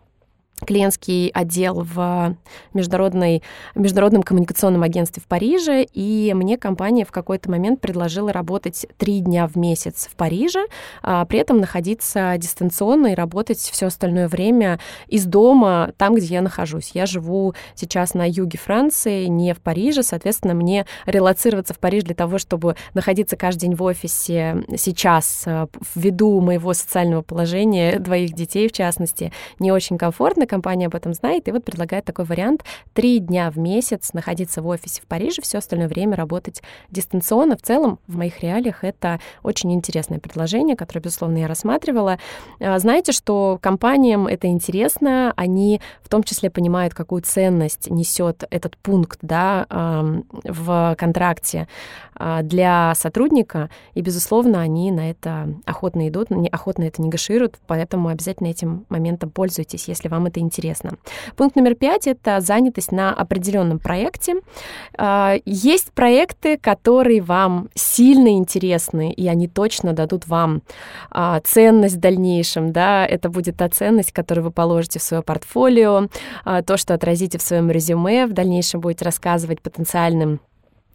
клиентский 0.66 1.28
отдел 1.28 1.82
в 1.82 2.36
международной, 2.74 3.42
международном 3.74 4.22
коммуникационном 4.22 4.82
агентстве 4.82 5.22
в 5.22 5.26
Париже, 5.26 5.84
и 5.92 6.32
мне 6.34 6.58
компания 6.58 7.04
в 7.04 7.12
какой-то 7.12 7.50
момент 7.50 7.80
предложила 7.80 8.32
работать 8.32 8.86
три 8.96 9.20
дня 9.20 9.46
в 9.46 9.56
месяц 9.56 10.08
в 10.10 10.16
Париже, 10.16 10.66
а 11.02 11.24
при 11.24 11.38
этом 11.38 11.58
находиться 11.58 12.34
дистанционно 12.38 13.08
и 13.08 13.14
работать 13.14 13.58
все 13.58 13.86
остальное 13.86 14.28
время 14.28 14.80
из 15.06 15.24
дома, 15.26 15.92
там, 15.96 16.14
где 16.14 16.26
я 16.34 16.42
нахожусь. 16.42 16.90
Я 16.94 17.06
живу 17.06 17.54
сейчас 17.74 18.14
на 18.14 18.28
юге 18.28 18.58
Франции, 18.58 19.26
не 19.26 19.54
в 19.54 19.60
Париже, 19.60 20.02
соответственно, 20.02 20.54
мне 20.54 20.86
релацироваться 21.06 21.74
в 21.74 21.78
Париж 21.78 22.04
для 22.04 22.14
того, 22.14 22.38
чтобы 22.38 22.76
находиться 22.94 23.36
каждый 23.36 23.60
день 23.60 23.74
в 23.74 23.82
офисе 23.82 24.64
сейчас, 24.76 25.44
э, 25.46 25.66
ввиду 25.94 26.40
моего 26.40 26.74
социального 26.74 27.22
положения, 27.22 27.98
двоих 27.98 28.34
детей, 28.34 28.68
в 28.68 28.72
частности, 28.72 29.32
не 29.58 29.72
очень 29.72 29.98
комфортно, 29.98 30.46
компания 30.48 30.86
об 30.86 30.94
этом 30.94 31.14
знает, 31.14 31.46
и 31.46 31.52
вот 31.52 31.64
предлагает 31.64 32.04
такой 32.04 32.24
вариант 32.24 32.64
три 32.92 33.20
дня 33.20 33.50
в 33.50 33.58
месяц 33.58 34.12
находиться 34.12 34.62
в 34.62 34.66
офисе 34.66 35.00
в 35.02 35.06
Париже, 35.06 35.42
все 35.42 35.58
остальное 35.58 35.88
время 35.88 36.16
работать 36.16 36.62
дистанционно. 36.90 37.56
В 37.56 37.62
целом, 37.62 37.98
в 38.08 38.16
моих 38.16 38.40
реалиях 38.40 38.82
это 38.82 39.20
очень 39.42 39.72
интересное 39.72 40.18
предложение, 40.18 40.76
которое, 40.76 41.00
безусловно, 41.00 41.38
я 41.38 41.46
рассматривала. 41.46 42.18
А, 42.60 42.78
знаете, 42.78 43.12
что 43.12 43.58
компаниям 43.62 44.26
это 44.26 44.48
интересно, 44.48 45.32
они 45.36 45.80
в 46.02 46.08
том 46.08 46.22
числе 46.22 46.50
понимают, 46.50 46.94
какую 46.94 47.22
ценность 47.22 47.90
несет 47.90 48.44
этот 48.50 48.76
пункт 48.78 49.18
да, 49.22 49.66
в 50.44 50.96
контракте 50.98 51.68
а, 52.14 52.42
для 52.42 52.94
сотрудника, 52.94 53.70
и, 53.94 54.00
безусловно, 54.00 54.60
они 54.60 54.90
на 54.90 55.10
это 55.10 55.54
охотно 55.64 56.08
идут, 56.08 56.28
охотно 56.50 56.84
это 56.84 57.00
негашируют, 57.02 57.56
поэтому 57.66 58.08
обязательно 58.08 58.48
этим 58.48 58.86
моментом 58.88 59.30
пользуйтесь, 59.30 59.88
если 59.88 60.08
вам 60.08 60.26
это 60.26 60.37
интересно. 60.38 60.92
Пункт 61.36 61.56
номер 61.56 61.74
пять— 61.74 62.06
это 62.06 62.40
занятость 62.40 62.92
на 62.92 63.12
определенном 63.12 63.78
проекте. 63.78 64.36
А, 64.96 65.36
есть 65.44 65.92
проекты, 65.92 66.58
которые 66.58 67.20
вам 67.20 67.68
сильно 67.74 68.28
интересны, 68.28 69.12
и 69.12 69.26
они 69.28 69.48
точно 69.48 69.92
дадут 69.92 70.26
вам 70.26 70.62
а, 71.10 71.40
ценность 71.40 71.96
в 71.96 72.00
дальнейшем, 72.00 72.72
да, 72.72 73.06
это 73.06 73.28
будет 73.28 73.56
та 73.56 73.68
ценность, 73.68 74.12
которую 74.12 74.44
вы 74.44 74.50
положите 74.50 74.98
в 74.98 75.02
свое 75.02 75.22
портфолио, 75.22 76.08
то, 76.66 76.76
что 76.76 76.94
отразите 76.94 77.38
в 77.38 77.42
своем 77.42 77.70
резюме, 77.70 78.26
в 78.26 78.32
дальнейшем 78.32 78.80
будете 78.80 79.04
рассказывать 79.04 79.60
потенциальным 79.60 80.40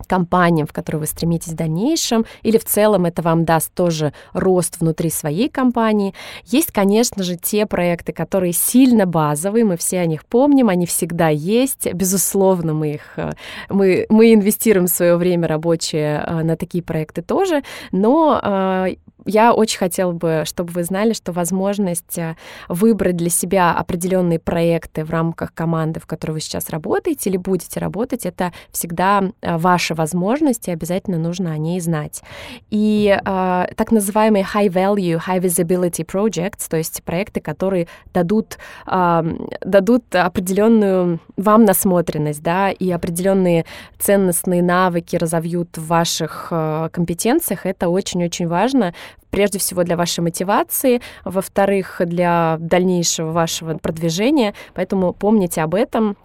компаниям, 0.08 0.68
в 0.68 0.74
которые 0.74 1.02
вы 1.02 1.08
стремитесь 1.08 1.54
в 1.54 1.56
дальнейшем, 1.56 2.26
или 2.42 2.58
в 2.58 2.66
целом 2.66 3.06
это 3.06 3.22
вам 3.22 3.46
даст 3.46 3.74
тоже 3.74 4.14
рост 4.34 4.80
внутри 4.80 5.10
своей 5.10 5.50
компании. 5.50 6.14
Есть, 6.46 6.72
конечно 6.72 7.24
же, 7.24 7.36
те 7.36 7.66
проекты, 7.66 8.14
которые 8.14 8.54
сильно 8.54 9.06
базовые, 9.06 9.66
мы 9.66 9.78
все 9.78 10.00
о 10.00 10.06
них 10.06 10.26
помним, 10.26 10.70
они 10.70 10.86
всегда 10.86 11.30
есть. 11.30 11.92
Безусловно, 11.94 12.74
мы 12.74 12.94
их, 12.94 13.14
э, 13.18 13.32
мы, 13.70 14.06
мы 14.10 14.34
инвестируем 14.34 14.88
свое 14.88 15.16
время 15.16 15.48
рабочее 15.48 16.24
э, 16.26 16.44
на 16.44 16.56
такие 16.56 16.84
проекты 16.84 17.22
тоже, 17.22 17.64
но 17.92 18.40
э, 18.42 18.96
я 19.26 19.54
очень 19.54 19.78
хотела 19.78 20.12
бы, 20.12 20.44
чтобы 20.46 20.72
вы 20.72 20.84
знали, 20.84 21.14
что 21.14 21.32
возможность 21.32 22.18
э, 22.18 22.36
выбрать 22.68 23.16
для 23.16 23.30
себя 23.30 23.74
определенные 23.74 24.40
проекты 24.40 25.04
в 25.06 25.12
рамках 25.12 25.54
команды, 25.54 26.00
в 26.00 26.06
которой 26.06 26.34
вы 26.34 26.42
сейчас 26.42 26.70
работаете 26.70 27.30
или 27.30 27.38
будете 27.38 27.80
работать, 27.80 28.26
это 28.26 28.52
всегда 28.72 29.24
э, 29.42 29.58
ваша 29.58 29.96
возможность, 29.96 30.68
и 30.68 30.72
обязательно 30.72 31.18
нужно 31.18 31.52
о 31.54 31.58
ней 31.58 31.80
знать. 31.80 32.22
И 32.70 33.18
э, 33.18 33.66
так 33.76 33.92
называемые 33.92 34.46
high 34.54 34.70
value, 34.70 35.20
high 35.26 35.40
visibility 35.40 36.06
projects, 36.06 36.70
то 36.70 36.78
есть 36.78 37.04
проекты, 37.04 37.40
которые 37.40 37.88
дадут, 38.14 38.58
э, 38.88 39.24
дадут 39.62 40.04
определенную 40.16 41.20
вам 41.38 41.66
насмотренность, 41.66 42.44
да, 42.44 42.72
и 42.72 42.92
определенные 42.92 43.66
ценностные 44.00 44.62
навыки 44.62 45.16
разовьют 45.16 45.78
в 45.78 45.88
ваших 45.88 46.48
э, 46.52 46.90
компетенциях, 46.92 47.66
это 47.66 47.90
очень-очень 47.90 48.48
важно, 48.48 48.94
прежде 49.30 49.60
всего 49.60 49.84
для 49.84 49.98
вашей 49.98 50.20
мотивации, 50.22 51.02
во-вторых, 51.26 52.02
для 52.06 52.58
дальнейшего 52.60 53.32
вашего 53.32 53.78
продвижения. 53.78 54.54
Поэтому 54.74 55.14
помните 55.14 55.62
об 55.62 55.76
этом, 55.76 56.18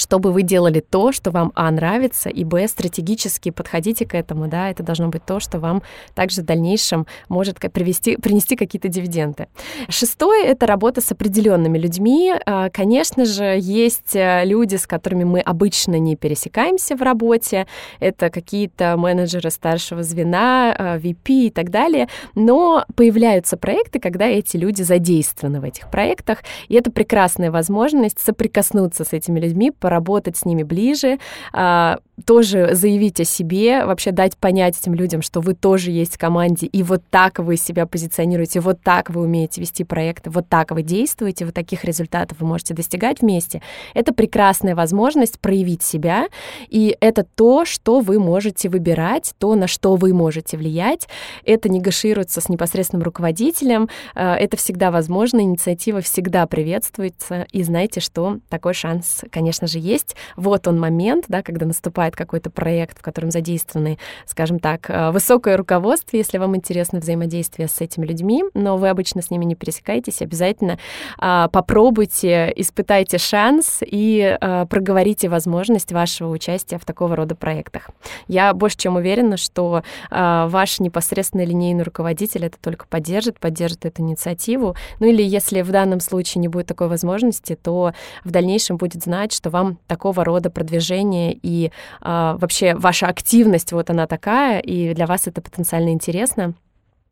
чтобы 0.00 0.32
вы 0.32 0.42
делали 0.42 0.80
то, 0.80 1.12
что 1.12 1.30
вам, 1.30 1.52
а, 1.54 1.70
нравится, 1.70 2.30
и, 2.30 2.42
б, 2.44 2.66
стратегически 2.66 3.50
подходите 3.50 4.06
к 4.06 4.14
этому, 4.14 4.48
да, 4.48 4.70
это 4.70 4.82
должно 4.82 5.08
быть 5.08 5.24
то, 5.24 5.40
что 5.40 5.58
вам 5.58 5.82
также 6.14 6.40
в 6.40 6.44
дальнейшем 6.46 7.06
может 7.28 7.60
привести, 7.60 8.16
принести 8.16 8.56
какие-то 8.56 8.88
дивиденды. 8.88 9.48
Шестое— 9.88 10.44
это 10.46 10.66
работа 10.66 11.02
с 11.02 11.12
определенными 11.12 11.78
людьми. 11.78 12.32
А, 12.46 12.70
конечно 12.70 13.26
же, 13.26 13.58
есть 13.60 14.16
э, 14.16 14.44
люди, 14.44 14.76
с 14.76 14.86
которыми 14.86 15.24
мы 15.24 15.40
обычно 15.40 15.98
не 15.98 16.16
пересекаемся 16.16 16.96
в 16.96 17.02
работе, 17.02 17.66
это 18.00 18.30
какие-то 18.30 18.96
менеджеры 18.96 19.50
старшего 19.50 20.02
звена, 20.02 20.74
VP 21.02 21.16
а, 21.28 21.46
и 21.46 21.50
так 21.50 21.70
далее, 21.70 22.08
но 22.34 22.86
появляются 22.96 23.58
проекты, 23.58 24.00
когда 24.00 24.26
эти 24.26 24.56
люди 24.56 24.82
задействованы 24.82 25.60
в 25.60 25.64
этих 25.64 25.90
проектах, 25.90 26.38
и 26.68 26.74
это 26.74 26.90
прекрасная 26.90 27.50
возможность 27.50 28.18
соприкоснуться 28.20 29.04
с 29.04 29.12
этими 29.12 29.38
людьми, 29.38 29.70
поработать 29.90 30.36
с 30.36 30.44
ними 30.44 30.62
ближе, 30.62 31.18
а, 31.52 31.98
тоже 32.20 32.74
заявить 32.74 33.20
о 33.20 33.24
себе, 33.24 33.84
вообще 33.84 34.12
дать 34.12 34.36
понять 34.36 34.78
этим 34.78 34.94
людям, 34.94 35.22
что 35.22 35.40
вы 35.40 35.54
тоже 35.54 35.90
есть 35.90 36.14
в 36.14 36.18
команде, 36.18 36.66
и 36.66 36.82
вот 36.82 37.02
так 37.10 37.38
вы 37.38 37.56
себя 37.56 37.86
позиционируете, 37.86 38.60
вот 38.60 38.80
так 38.82 39.10
вы 39.10 39.22
умеете 39.22 39.60
вести 39.60 39.84
проекты, 39.84 40.30
вот 40.30 40.48
так 40.48 40.70
вы 40.70 40.82
действуете, 40.82 41.44
вот 41.44 41.54
таких 41.54 41.84
результатов 41.84 42.38
вы 42.40 42.46
можете 42.46 42.74
достигать 42.74 43.20
вместе. 43.22 43.62
Это 43.94 44.12
прекрасная 44.12 44.74
возможность 44.74 45.40
проявить 45.40 45.82
себя, 45.82 46.28
и 46.68 46.96
это 47.00 47.24
то, 47.34 47.64
что 47.64 48.00
вы 48.00 48.18
можете 48.18 48.68
выбирать, 48.68 49.34
то, 49.38 49.54
на 49.54 49.66
что 49.66 49.96
вы 49.96 50.12
можете 50.12 50.56
влиять. 50.56 51.08
Это 51.44 51.68
негашируется 51.68 52.40
с 52.40 52.48
непосредственным 52.48 53.04
руководителем, 53.04 53.88
а, 54.14 54.36
это 54.36 54.56
всегда 54.56 54.90
возможно, 54.90 55.40
инициатива 55.40 56.00
всегда 56.00 56.46
приветствуется, 56.46 57.46
и 57.52 57.62
знаете, 57.62 58.00
что 58.00 58.38
такой 58.48 58.74
шанс, 58.74 59.24
конечно 59.30 59.66
же, 59.66 59.78
есть. 59.78 60.16
Вот 60.36 60.66
он 60.66 60.78
момент, 60.78 61.26
да, 61.28 61.42
когда 61.42 61.66
наступает 61.66 62.09
какой-то 62.16 62.50
проект, 62.50 62.98
в 62.98 63.02
котором 63.02 63.30
задействованы, 63.30 63.98
скажем 64.26 64.58
так, 64.58 64.88
э, 64.88 65.10
высокое 65.10 65.56
руководство, 65.56 66.16
если 66.16 66.38
вам 66.38 66.56
интересно 66.56 67.00
взаимодействие 67.00 67.68
с 67.68 67.80
этими 67.80 68.06
людьми, 68.06 68.44
но 68.54 68.76
вы 68.76 68.88
обычно 68.88 69.22
с 69.22 69.30
ними 69.30 69.44
не 69.44 69.54
пересекаетесь, 69.54 70.22
обязательно 70.22 70.78
а, 71.18 71.48
попробуйте, 71.48 72.52
испытайте 72.56 73.18
шанс 73.18 73.80
и 73.82 74.36
а, 74.40 74.66
проговорите 74.66 75.28
возможность 75.28 75.92
вашего 75.92 76.30
участия 76.30 76.78
в 76.78 76.84
такого 76.84 77.16
рода 77.16 77.34
проектах. 77.34 77.90
Я 78.28 78.54
больше 78.54 78.76
чем 78.76 78.96
уверена, 78.96 79.36
что 79.36 79.82
а, 80.10 80.48
ваш 80.48 80.80
непосредственный 80.80 81.44
линейный 81.44 81.82
руководитель 81.82 82.44
это 82.46 82.58
только 82.60 82.86
поддержит, 82.86 83.38
поддержит 83.38 83.84
эту 83.84 84.02
инициативу. 84.02 84.76
Ну 84.98 85.06
или 85.06 85.22
если 85.22 85.62
в 85.62 85.70
данном 85.70 86.00
случае 86.00 86.40
не 86.40 86.48
будет 86.48 86.66
такой 86.66 86.88
возможности, 86.88 87.56
то 87.56 87.92
в 88.24 88.30
дальнейшем 88.30 88.76
будет 88.76 89.02
знать, 89.04 89.32
что 89.32 89.50
вам 89.50 89.78
такого 89.86 90.24
рода 90.24 90.50
продвижение 90.50 91.38
и 91.40 91.70
вообще 92.02 92.74
ваша 92.74 93.06
активность, 93.08 93.72
вот 93.72 93.90
она 93.90 94.06
такая, 94.06 94.60
и 94.60 94.94
для 94.94 95.06
вас 95.06 95.26
это 95.26 95.40
потенциально 95.40 95.90
интересно 95.90 96.54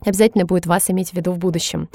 обязательно 0.04 0.44
будет 0.44 0.66
вас 0.66 0.90
иметь 0.90 1.10
в 1.10 1.14
виду 1.14 1.32
в 1.32 1.38
будущем. 1.38 1.88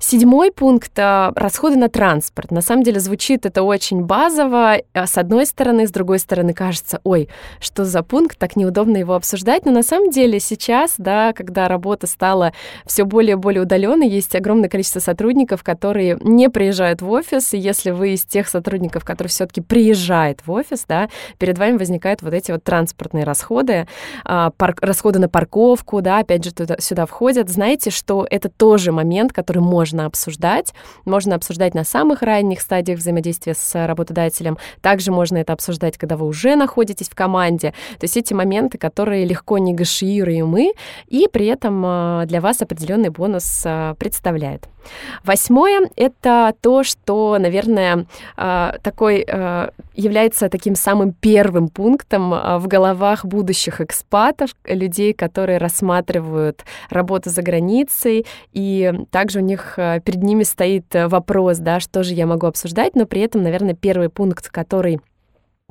Седьмой 0.00 0.50
пункт 0.50 0.90
а,— 0.98 1.32
расходы 1.36 1.76
на 1.76 1.88
транспорт. 1.88 2.50
На 2.50 2.60
самом 2.60 2.82
деле 2.82 2.98
звучит 2.98 3.46
это 3.46 3.62
очень 3.62 4.02
базово. 4.02 4.78
А, 4.92 5.06
с 5.06 5.16
одной 5.16 5.46
стороны, 5.46 5.86
с 5.86 5.92
другой 5.92 6.18
стороны 6.18 6.52
кажется, 6.52 7.00
ой, 7.04 7.28
что 7.60 7.84
за 7.84 8.02
пункт, 8.02 8.38
так 8.38 8.56
неудобно 8.56 8.96
его 8.96 9.14
обсуждать. 9.14 9.66
Но 9.66 9.70
на 9.70 9.84
самом 9.84 10.10
деле 10.10 10.40
сейчас, 10.40 10.94
да, 10.98 11.32
когда 11.32 11.68
работа 11.68 12.08
стала 12.08 12.52
все 12.86 13.04
более 13.04 13.32
и 13.32 13.36
более 13.36 13.62
удаленной, 13.62 14.08
есть 14.08 14.34
огромное 14.34 14.68
количество 14.68 14.98
сотрудников, 14.98 15.62
которые 15.62 16.18
не 16.22 16.50
приезжают 16.50 17.02
в 17.02 17.10
офис. 17.10 17.54
И 17.54 17.58
если 17.58 17.92
вы 17.92 18.14
из 18.14 18.24
тех 18.24 18.48
сотрудников, 18.48 19.04
которые 19.04 19.30
все-таки 19.30 19.60
приезжают 19.60 20.40
в 20.44 20.50
офис, 20.50 20.84
да, 20.88 21.08
перед 21.38 21.56
вами 21.56 21.76
возникают 21.76 22.20
вот 22.20 22.34
эти 22.34 22.50
вот 22.50 22.64
транспортные 22.64 23.22
расходы, 23.22 23.86
пар- 24.24 24.76
расходы 24.80 25.20
на 25.20 25.28
парковку, 25.28 26.02
да, 26.02 26.18
опять 26.18 26.44
же, 26.44 26.52
туда, 26.52 26.76
сюда 26.80 27.06
входят 27.06 27.43
лет, 27.44 27.50
знаете, 27.50 27.90
что 27.90 28.26
это 28.30 28.48
тоже 28.48 28.92
момент, 28.92 29.32
который 29.32 29.60
можно 29.62 30.06
обсуждать. 30.06 30.72
Можно 31.04 31.34
обсуждать 31.34 31.74
на 31.74 31.84
самых 31.84 32.22
ранних 32.22 32.60
стадиях 32.60 32.98
взаимодействия 32.98 33.54
с 33.54 33.86
работодателем. 33.86 34.58
Также 34.80 35.12
можно 35.12 35.38
это 35.38 35.52
обсуждать, 35.52 35.98
когда 35.98 36.16
вы 36.16 36.26
уже 36.26 36.56
находитесь 36.56 37.08
в 37.08 37.14
команде. 37.14 37.72
То 37.98 38.04
есть 38.04 38.16
эти 38.16 38.34
моменты, 38.34 38.78
которые 38.78 39.24
легко 39.24 39.58
негашируемы, 39.58 40.72
и 41.08 41.28
при 41.32 41.46
этом 41.46 41.82
а, 41.84 42.24
для 42.26 42.40
вас 42.40 42.62
определенный 42.62 43.10
бонус 43.10 43.62
а, 43.66 43.94
представляет. 43.94 44.68
Восьмое— 45.24 45.88
это 45.96 46.54
то, 46.60 46.84
что, 46.84 47.36
наверное, 47.38 48.06
а, 48.36 48.76
такой 48.82 49.24
является 49.94 50.48
таким 50.48 50.74
самым 50.74 51.12
первым 51.12 51.68
пунктом 51.68 52.30
в 52.30 52.66
головах 52.66 53.24
будущих 53.24 53.80
экспатов, 53.80 54.50
людей, 54.64 55.12
которые 55.12 55.58
рассматривают 55.58 56.64
работу 56.90 57.30
за 57.34 57.42
границей, 57.42 58.26
и 58.52 58.92
также 59.10 59.40
у 59.40 59.42
них 59.42 59.74
э, 59.78 60.00
перед 60.04 60.22
ними 60.22 60.44
стоит 60.44 60.94
э, 60.94 61.08
вопрос, 61.08 61.58
да, 61.58 61.80
что 61.80 62.02
же 62.02 62.14
я 62.14 62.26
могу 62.26 62.46
обсуждать, 62.46 62.94
но 62.94 63.06
при 63.06 63.20
этом, 63.20 63.42
наверное, 63.42 63.74
первый 63.74 64.08
пункт, 64.08 64.48
который 64.48 65.00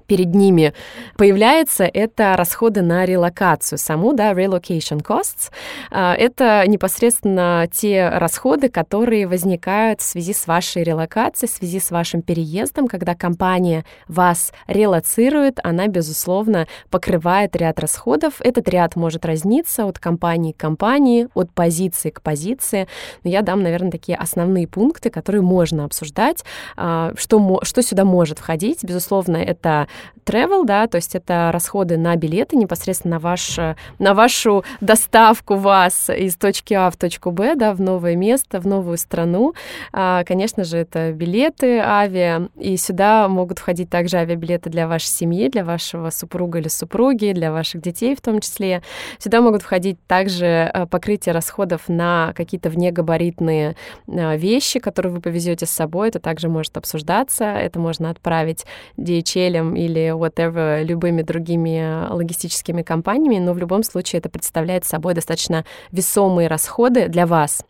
перед 0.08 0.34
ними 0.34 0.74
появляется, 1.18 1.84
это 1.84 2.36
расходы 2.36 2.82
на 2.82 3.06
релокацию 3.06 3.78
саму, 3.78 4.14
да, 4.14 4.32
relocation 4.34 5.02
costs. 5.02 5.52
А, 5.92 6.16
это 6.16 6.64
непосредственно 6.68 7.68
те 7.72 8.10
расходы, 8.10 8.70
которые 8.70 9.28
возникают 9.28 10.02
в 10.02 10.04
связи 10.04 10.34
с 10.34 10.48
вашей 10.48 10.84
релокацией, 10.84 11.50
в 11.50 11.56
связи 11.56 11.80
с 11.80 11.92
вашим 11.92 12.22
переездом, 12.22 12.88
когда 12.88 13.16
компания 13.16 13.86
вас 14.08 14.52
релоцирует, 14.68 15.60
она, 15.64 15.88
безусловно, 15.88 16.68
покрывает 16.90 17.56
ряд 17.56 17.80
расходов. 17.80 18.36
Этот 18.40 18.68
ряд 18.70 18.96
может 18.96 19.26
разниться 19.26 19.86
от 19.86 20.00
компании 20.00 20.52
к 20.52 20.58
компании, 20.58 21.28
от 21.34 21.52
позиции 21.52 22.10
к 22.10 22.22
позиции. 22.22 22.88
Но 23.24 23.30
я 23.30 23.42
дам, 23.42 23.64
наверное, 23.64 23.92
такие 23.92 24.18
основные 24.18 24.68
пункты, 24.68 25.10
которые 25.10 25.42
можно 25.42 25.86
обсуждать, 25.86 26.44
а, 26.76 27.14
что, 27.18 27.60
что 27.64 27.82
сюда 27.82 28.06
может 28.06 28.40
входить. 28.40 28.84
Безусловно, 28.84 29.38
это 29.38 29.88
travel, 30.26 30.66
да, 30.66 30.88
то 30.88 30.98
есть 30.98 31.16
это 31.16 31.50
расходы 31.52 31.98
на 31.98 32.16
билеты 32.16 32.56
непосредственно 32.56 33.14
на, 33.16 33.20
ваш, 33.20 33.60
на 34.00 34.14
вашу 34.14 34.64
доставку 34.82 35.56
вас 35.56 36.10
из 36.10 36.36
точки 36.36 36.74
А 36.74 36.90
в 36.90 36.98
точку 36.98 37.32
Б, 37.32 37.56
да, 37.56 37.74
в 37.74 37.82
новое 37.82 38.16
место, 38.16 38.60
в 38.60 38.66
новую 38.66 38.98
страну. 38.98 39.54
А, 39.92 40.24
конечно 40.24 40.64
же, 40.64 40.78
это 40.78 41.12
билеты 41.12 41.80
авиа, 41.80 42.50
и 42.58 42.78
сюда 42.78 43.28
могут 43.28 43.60
входить 43.60 43.90
также 43.90 44.18
авиабилеты 44.18 44.70
для 44.70 44.88
вашей 44.88 45.08
семьи, 45.08 45.50
для 45.50 45.64
вашего 45.64 46.10
супруга 46.10 46.60
или 46.60 46.70
супруги, 46.70 47.34
для 47.34 47.52
ваших 47.52 47.82
детей 47.82 48.16
в 48.16 48.22
том 48.22 48.40
числе. 48.40 48.82
Сюда 49.20 49.42
могут 49.42 49.62
входить 49.62 49.98
также 50.08 50.70
а, 50.74 50.86
покрытие 50.88 51.34
расходов 51.34 51.88
на 51.88 52.34
какие-то 52.36 52.70
внегабаритные 52.70 53.76
а, 54.08 54.36
вещи, 54.36 54.80
которые 54.80 55.14
вы 55.14 55.22
повезете 55.22 55.66
с 55.66 55.72
собой. 55.72 56.10
Это 56.10 56.20
также 56.20 56.50
может 56.50 56.78
обсуждаться. 56.78 57.46
Это 57.46 57.80
можно 57.80 58.10
отправить 58.10 58.66
DHL 58.98 59.78
или 59.86 60.12
whatever, 60.12 60.84
любыми 60.84 61.22
другими 61.22 62.08
логистическими 62.10 62.82
компаниями, 62.82 63.40
но 63.40 63.54
в 63.54 63.58
любом 63.58 63.84
случае 63.84 64.20
это 64.20 64.30
представляет 64.30 64.86
собой 64.86 65.13
достаточно 65.13 65.66
весомые 65.92 66.48
расходы 66.48 67.08
для 67.08 67.25
вас. 67.25 67.66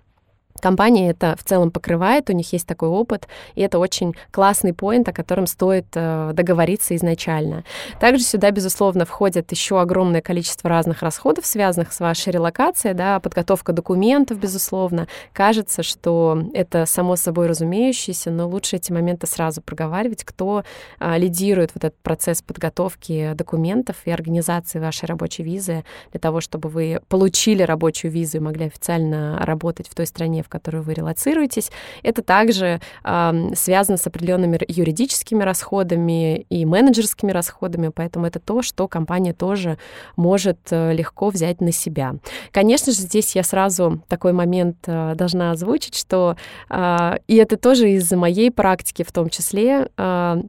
Компания 0.61 1.09
это 1.09 1.35
в 1.37 1.43
целом 1.43 1.71
покрывает, 1.71 2.29
у 2.29 2.33
них 2.33 2.53
есть 2.53 2.67
такой 2.67 2.87
опыт, 2.87 3.27
и 3.55 3.61
это 3.61 3.79
очень 3.79 4.15
классный 4.31 4.73
поинт, 4.73 5.09
о 5.09 5.13
котором 5.13 5.47
стоит 5.47 5.87
э, 5.95 6.31
договориться 6.33 6.95
изначально. 6.95 7.63
Также 7.99 8.23
сюда, 8.23 8.51
безусловно, 8.51 9.05
входит 9.05 9.51
еще 9.51 9.81
огромное 9.81 10.21
количество 10.21 10.69
разных 10.69 11.01
расходов, 11.01 11.45
связанных 11.45 11.91
с 11.91 11.99
вашей 11.99 12.31
релокацией, 12.31 12.93
да, 12.93 13.19
подготовка 13.19 13.73
документов, 13.73 14.39
безусловно. 14.39 15.07
Кажется, 15.33 15.83
что 15.83 16.43
это 16.53 16.85
само 16.85 17.15
собой 17.15 17.47
разумеющееся, 17.47 18.31
но 18.31 18.47
лучше 18.47 18.77
эти 18.77 18.91
моменты 18.91 19.27
сразу 19.27 19.61
проговаривать, 19.61 20.23
кто 20.23 20.63
э, 20.99 21.17
лидирует 21.17 21.71
вот 21.73 21.83
этот 21.83 21.99
процесс 21.99 22.41
подготовки 22.41 23.33
документов 23.33 23.97
и 24.05 24.11
организации 24.11 24.79
вашей 24.79 25.05
рабочей 25.05 25.43
визы 25.43 25.83
для 26.11 26.19
того, 26.19 26.41
чтобы 26.41 26.69
вы 26.69 27.01
получили 27.09 27.63
рабочую 27.63 28.11
визу 28.11 28.37
и 28.37 28.39
могли 28.39 28.67
официально 28.67 29.39
работать 29.41 29.89
в 29.89 29.95
той 29.95 30.05
стране, 30.05 30.42
в 30.43 30.49
которую 30.49 30.83
вы 30.83 30.93
релацируетесь. 30.93 31.71
Это 32.03 32.21
также 32.21 32.79
э, 33.03 33.33
связано 33.55 33.97
с 33.97 34.05
определенными 34.07 34.59
юридическими 34.67 35.43
расходами 35.43 36.45
и 36.49 36.65
менеджерскими 36.65 37.31
расходами, 37.31 37.89
поэтому 37.89 38.25
это 38.25 38.39
то, 38.39 38.61
что 38.61 38.87
компания 38.87 39.33
тоже 39.33 39.77
может 40.15 40.59
э, 40.71 40.93
легко 40.93 41.29
взять 41.29 41.61
на 41.61 41.71
себя. 41.71 42.15
Конечно 42.51 42.91
же, 42.91 42.99
здесь 42.99 43.35
я 43.35 43.43
сразу 43.43 44.01
такой 44.07 44.33
момент 44.33 44.77
э, 44.85 45.15
должна 45.15 45.51
озвучить, 45.51 45.95
что 45.95 46.35
э, 46.69 47.17
и 47.27 47.35
это 47.35 47.57
тоже 47.57 47.91
из 47.91 48.11
моей 48.11 48.51
практики 48.51 49.03
в 49.03 49.11
том 49.11 49.29
числе, 49.29 49.89
э, 49.97 50.41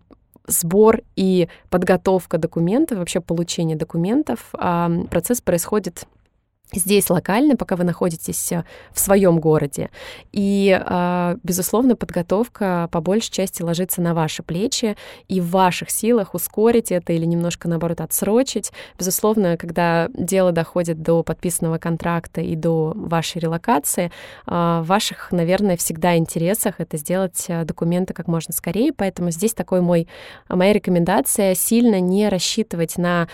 сбор 0.46 1.00
и 1.16 1.48
подготовка 1.70 2.36
документов, 2.36 2.98
вообще 2.98 3.20
получение 3.20 3.78
документов, 3.78 4.52
процесс 5.08 5.40
происходит 5.40 6.04
здесь 6.74 7.10
локально, 7.10 7.56
пока 7.56 7.76
вы 7.76 7.84
находитесь 7.84 8.52
э, 8.52 8.64
в 8.92 9.00
своем 9.00 9.38
городе. 9.38 9.90
И, 10.32 10.78
а, 10.84 11.36
безусловно, 11.42 11.96
подготовка 11.96 12.88
по 12.90 13.00
большей 13.00 13.30
части 13.30 13.62
ложится 13.62 14.00
на 14.02 14.14
ваши 14.14 14.42
плечи, 14.42 14.96
и 15.28 15.40
в 15.40 15.50
ваших 15.50 15.90
силах 15.90 16.34
ускорить 16.34 16.92
это 16.92 17.12
или 17.12 17.24
немножко, 17.24 17.68
наоборот, 17.68 18.00
отсрочить. 18.00 18.72
Безусловно, 18.98 19.56
когда 19.56 20.08
дело 20.14 20.52
доходит 20.52 21.02
до 21.02 21.22
подписанного 21.22 21.78
контракта 21.78 22.40
и 22.40 22.56
до 22.56 22.92
вашей 22.94 23.38
релокации, 23.38 24.10
а, 24.46 24.82
в 24.82 24.86
ваших, 24.86 25.32
наверное, 25.32 25.76
всегда 25.76 26.16
интересах 26.16 26.76
это 26.78 26.96
сделать 26.96 27.46
э, 27.48 27.64
документы 27.64 28.14
как 28.14 28.28
можно 28.28 28.52
скорее, 28.52 28.92
поэтому 28.92 29.30
здесь 29.30 29.54
такой 29.54 29.80
мой, 29.80 30.08
моя 30.48 30.72
рекомендация 30.72 31.54
сильно 31.54 32.00
не 32.00 32.28
рассчитывать 32.28 32.96
на 32.96 33.28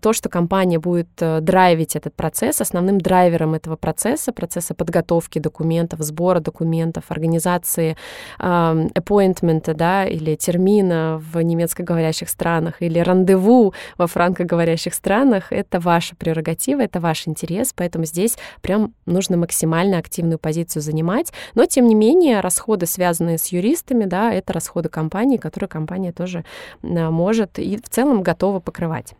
то, 0.00 0.12
что 0.12 0.28
компания 0.28 0.78
будет 0.78 1.08
э, 1.20 1.40
драйвить 1.40 1.96
этот 1.96 2.14
процесс, 2.14 2.60
основным 2.72 2.98
драйвером 2.98 3.54
этого 3.54 3.76
процесса, 3.76 4.32
процесса 4.32 4.74
подготовки 4.74 5.38
документов, 5.38 6.00
сбора 6.00 6.40
документов, 6.40 7.04
организации 7.08 7.96
э, 8.38 8.44
appointment, 8.44 9.74
да, 9.74 10.06
или 10.06 10.36
термина 10.36 11.20
в 11.32 11.42
немецкоговорящих 11.42 12.30
странах, 12.30 12.80
или 12.80 12.98
рандеву 12.98 13.74
во 13.98 14.06
франкоговорящих 14.06 14.94
странах, 14.94 15.52
это 15.52 15.80
ваша 15.80 16.16
прерогатива, 16.16 16.80
это 16.80 16.98
ваш 16.98 17.28
интерес, 17.28 17.74
поэтому 17.76 18.06
здесь 18.06 18.38
прям 18.62 18.94
нужно 19.04 19.36
максимально 19.36 19.98
активную 19.98 20.38
позицию 20.38 20.82
занимать, 20.82 21.32
но 21.54 21.66
тем 21.66 21.86
не 21.86 21.94
менее 21.94 22.40
расходы, 22.40 22.86
связанные 22.86 23.36
с 23.36 23.48
юристами, 23.48 24.06
да, 24.06 24.32
это 24.32 24.54
расходы 24.54 24.88
компании, 24.88 25.36
которые 25.36 25.68
компания 25.68 26.12
тоже 26.12 26.44
э, 26.82 27.10
может 27.10 27.58
и 27.58 27.76
в 27.76 27.88
целом 27.90 28.22
готова 28.22 28.60
покрывать. 28.60 29.14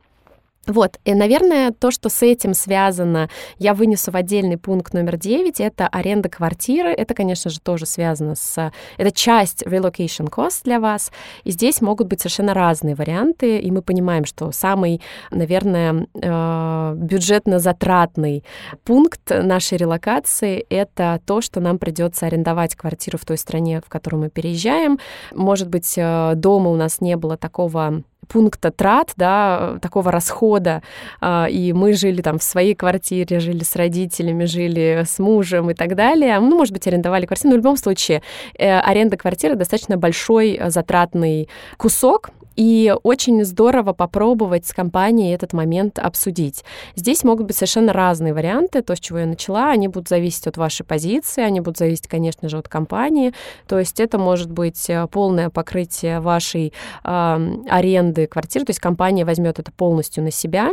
Вот, 0.68 1.01
и, 1.05 1.12
наверное, 1.14 1.72
то, 1.72 1.90
что 1.90 2.09
с 2.09 2.22
этим 2.22 2.55
связано, 2.55 3.29
я 3.59 3.75
вынесу 3.75 4.12
в 4.12 4.16
отдельный 4.16 4.57
пункт 4.57 4.94
номер 4.94 5.16
9, 5.16 5.61
это 5.61 5.88
аренда 5.88 6.29
квартиры. 6.29 6.90
Это, 6.90 7.14
конечно 7.14 7.51
же, 7.51 7.61
тоже 7.61 7.85
связано 7.85 8.37
с... 8.37 8.72
Это 8.96 9.11
часть 9.11 9.64
relocation 9.64 10.31
cost 10.31 10.61
для 10.62 10.79
вас. 10.79 11.11
И 11.42 11.51
здесь 11.51 11.81
могут 11.81 12.07
быть 12.07 12.20
совершенно 12.20 12.55
разные 12.55 12.94
варианты. 12.94 13.59
И 13.59 13.72
мы 13.72 13.83
понимаем, 13.83 14.25
что 14.25 14.53
самый, 14.53 15.01
наверное, 15.33 16.07
э, 16.14 16.94
бюджетно-затратный 16.96 18.44
пункт 18.85 19.31
нашей 19.31 19.79
релокации— 19.79 20.64
это 20.68 21.20
то, 21.27 21.40
что 21.40 21.59
нам 21.59 21.79
придется 21.79 22.27
арендовать 22.27 22.77
квартиру 22.77 23.18
в 23.18 23.25
той 23.25 23.37
стране, 23.37 23.81
в 23.85 23.88
которую 23.88 24.22
мы 24.22 24.31
переезжаем. 24.31 25.01
Может 25.35 25.68
быть, 25.68 25.94
э, 25.96 26.35
дома 26.37 26.70
у 26.70 26.77
нас 26.77 27.01
не 27.01 27.16
было 27.16 27.37
такого 27.37 28.05
пункта 28.33 28.71
трат, 28.71 29.12
да, 29.16 29.79
такого 29.81 30.11
расхода, 30.11 30.83
а, 31.21 31.47
и 31.51 31.73
мы 31.73 31.92
жили 31.92 32.23
там 32.23 32.38
в 32.38 32.42
своей 32.42 32.75
квартире, 32.75 33.40
жили 33.40 33.62
с 33.62 33.77
родителями, 33.77 34.47
жили 34.47 35.05
с 35.07 35.18
мужем 35.18 35.71
и 35.71 35.75
так 35.75 35.95
далее, 35.95 36.38
ну, 36.40 36.57
может 36.57 36.73
быть, 36.73 36.87
арендовали 36.87 37.27
квартиру, 37.27 37.51
но 37.51 37.55
в 37.57 37.59
любом 37.59 37.77
случае 37.77 38.23
э, 38.59 38.79
аренда 38.79 39.16
квартиры 39.16 39.55
достаточно 39.55 39.97
большой 39.97 40.55
э, 40.55 40.71
затратный 40.71 41.49
кусок, 41.77 42.31
и 42.57 42.95
очень 43.03 43.45
здорово 43.45 43.93
попробовать 43.93 44.67
с 44.67 44.73
компанией 44.73 45.35
этот 45.35 45.53
момент 45.53 45.99
обсудить. 45.99 46.65
Здесь 46.97 47.25
могут 47.25 47.47
быть 47.47 47.57
совершенно 47.57 47.93
разные 47.93 48.35
варианты. 48.35 48.83
То, 48.83 48.97
с 48.97 49.01
чего 49.01 49.19
я 49.19 49.27
начала, 49.27 49.71
они 49.71 49.88
будут 49.88 50.09
зависеть 50.09 50.47
от 50.47 50.57
вашей 50.57 50.85
позиции, 50.85 51.43
они 51.43 51.61
будут 51.61 51.79
зависеть, 51.79 52.09
конечно 52.09 52.49
же, 52.49 52.59
от 52.59 52.69
компании. 52.69 53.33
То 53.67 53.79
есть 53.79 54.01
это 54.01 54.19
может 54.19 54.51
быть 54.51 54.88
э, 54.88 55.07
полное 55.11 55.51
покрытие 55.51 56.21
вашей 56.21 56.73
э, 57.05 57.55
аренды 57.69 58.27
квартиры, 58.27 58.65
то 58.65 58.71
есть 58.71 58.81
компания 58.81 59.25
возьмет 59.25 59.59
это 59.59 59.73
полностью 59.73 60.23
на 60.25 60.31
себя, 60.31 60.73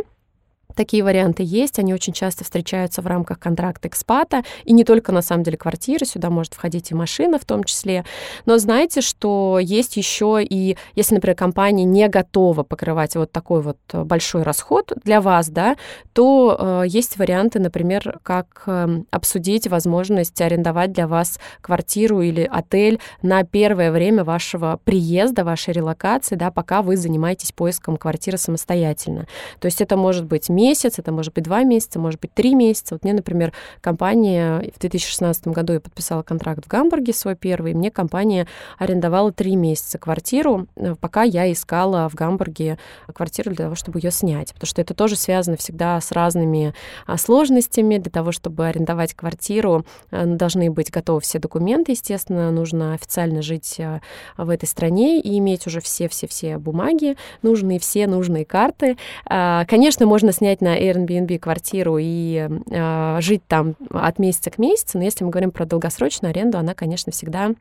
Такие 0.75 1.03
варианты 1.03 1.43
есть, 1.43 1.79
они 1.79 1.93
очень 1.93 2.13
часто 2.13 2.43
встречаются 2.43 3.01
в 3.01 3.07
рамках 3.07 3.39
контракта 3.39 3.87
экспата, 3.87 4.43
и 4.63 4.71
не 4.71 4.83
только, 4.83 5.11
на 5.11 5.21
самом 5.21 5.43
деле, 5.43 5.57
квартиры, 5.57 6.05
сюда 6.05 6.29
может 6.29 6.53
входить 6.53 6.91
и 6.91 6.95
машина 6.95 7.39
в 7.39 7.45
том 7.45 7.63
числе. 7.63 8.05
Но 8.45 8.57
знаете, 8.59 9.01
что 9.01 9.59
есть 9.59 9.97
еще 9.97 10.39
и, 10.41 10.77
если, 10.95 11.15
например, 11.15 11.35
компания 11.35 11.85
не 11.85 12.07
готова 12.07 12.63
покрывать 12.63 13.15
вот 13.15 13.31
такой 13.31 13.61
вот 13.61 13.77
большой 13.91 14.43
расход 14.43 14.93
для 15.03 15.21
вас, 15.21 15.49
да, 15.49 15.75
то 16.13 16.55
э, 16.57 16.83
есть 16.87 17.17
варианты, 17.17 17.59
например, 17.59 18.19
как 18.23 18.63
э, 18.67 19.01
обсудить 19.09 19.67
возможность 19.67 20.39
арендовать 20.39 20.91
для 20.91 21.07
вас 21.07 21.39
квартиру 21.61 22.21
или 22.21 22.47
отель 22.49 22.99
на 23.21 23.43
первое 23.43 23.91
время 23.91 24.23
вашего 24.23 24.79
приезда, 24.83 25.43
вашей 25.43 25.73
релокации, 25.73 26.35
да, 26.35 26.51
пока 26.51 26.81
вы 26.83 26.95
занимаетесь 26.95 27.51
поиском 27.51 27.97
квартиры 27.97 28.37
самостоятельно. 28.37 29.27
То 29.59 29.65
есть 29.65 29.81
это 29.81 29.97
может 29.97 30.25
быть 30.25 30.47
месяц, 30.59 30.99
это 30.99 31.11
может 31.11 31.33
быть 31.33 31.45
два 31.45 31.63
месяца, 31.63 31.99
может 31.99 32.19
быть 32.19 32.33
три 32.33 32.53
месяца. 32.55 32.95
Вот 32.95 33.03
мне, 33.03 33.13
например, 33.13 33.53
компания 33.81 34.71
в 34.75 34.79
2016 34.79 35.47
году 35.47 35.73
я 35.73 35.79
подписала 35.79 36.21
контракт 36.21 36.65
в 36.65 36.67
Гамбурге 36.67 37.13
свой 37.13 37.35
первый, 37.35 37.73
мне 37.73 37.91
компания 37.91 38.47
арендовала 38.77 39.31
три 39.31 39.55
месяца 39.55 39.97
квартиру, 39.97 40.67
э, 40.75 40.95
пока 40.99 41.23
я 41.23 41.51
искала 41.51 42.09
в 42.09 42.15
Гамбурге 42.15 42.77
квартиру 43.13 43.51
для 43.51 43.65
того, 43.65 43.75
чтобы 43.75 43.99
ее 43.99 44.11
снять, 44.11 44.53
потому 44.53 44.67
что 44.67 44.81
это 44.81 44.93
тоже 44.93 45.15
связано 45.15 45.55
всегда 45.57 45.99
с 46.01 46.11
разными 46.11 46.73
а, 47.05 47.17
сложностями. 47.17 47.97
Для 47.97 48.11
того, 48.11 48.31
чтобы 48.31 48.67
арендовать 48.67 49.13
квартиру, 49.13 49.85
э, 50.11 50.25
должны 50.25 50.69
быть 50.71 50.91
готовы 50.91 51.21
все 51.21 51.39
документы, 51.39 51.93
естественно, 51.93 52.51
нужно 52.51 52.93
официально 52.93 53.41
жить 53.41 53.75
э, 53.77 54.01
в 54.37 54.49
этой 54.49 54.65
стране 54.65 55.19
и 55.19 55.37
иметь 55.37 55.67
уже 55.67 55.79
все-все-все 55.79 56.57
бумаги, 56.57 57.15
нужные 57.41 57.79
все 57.79 58.07
нужные 58.07 58.45
карты. 58.45 58.97
А, 59.25 59.65
конечно, 59.65 60.05
можно 60.05 60.31
снять 60.31 60.48
на 60.61 60.77
Airbnb 60.79 61.39
квартиру 61.39 61.97
и 61.99 62.47
а, 62.71 63.19
жить 63.21 63.43
там 63.47 63.75
от 63.91 64.19
месяца 64.19 64.51
к 64.51 64.57
месяцу, 64.57 64.97
но 64.97 65.03
если 65.03 65.23
мы 65.23 65.29
говорим 65.29 65.51
про 65.51 65.65
долгосрочную 65.65 66.31
аренду, 66.31 66.57
она, 66.57 66.73
конечно, 66.73 67.11
всегда 67.11 67.51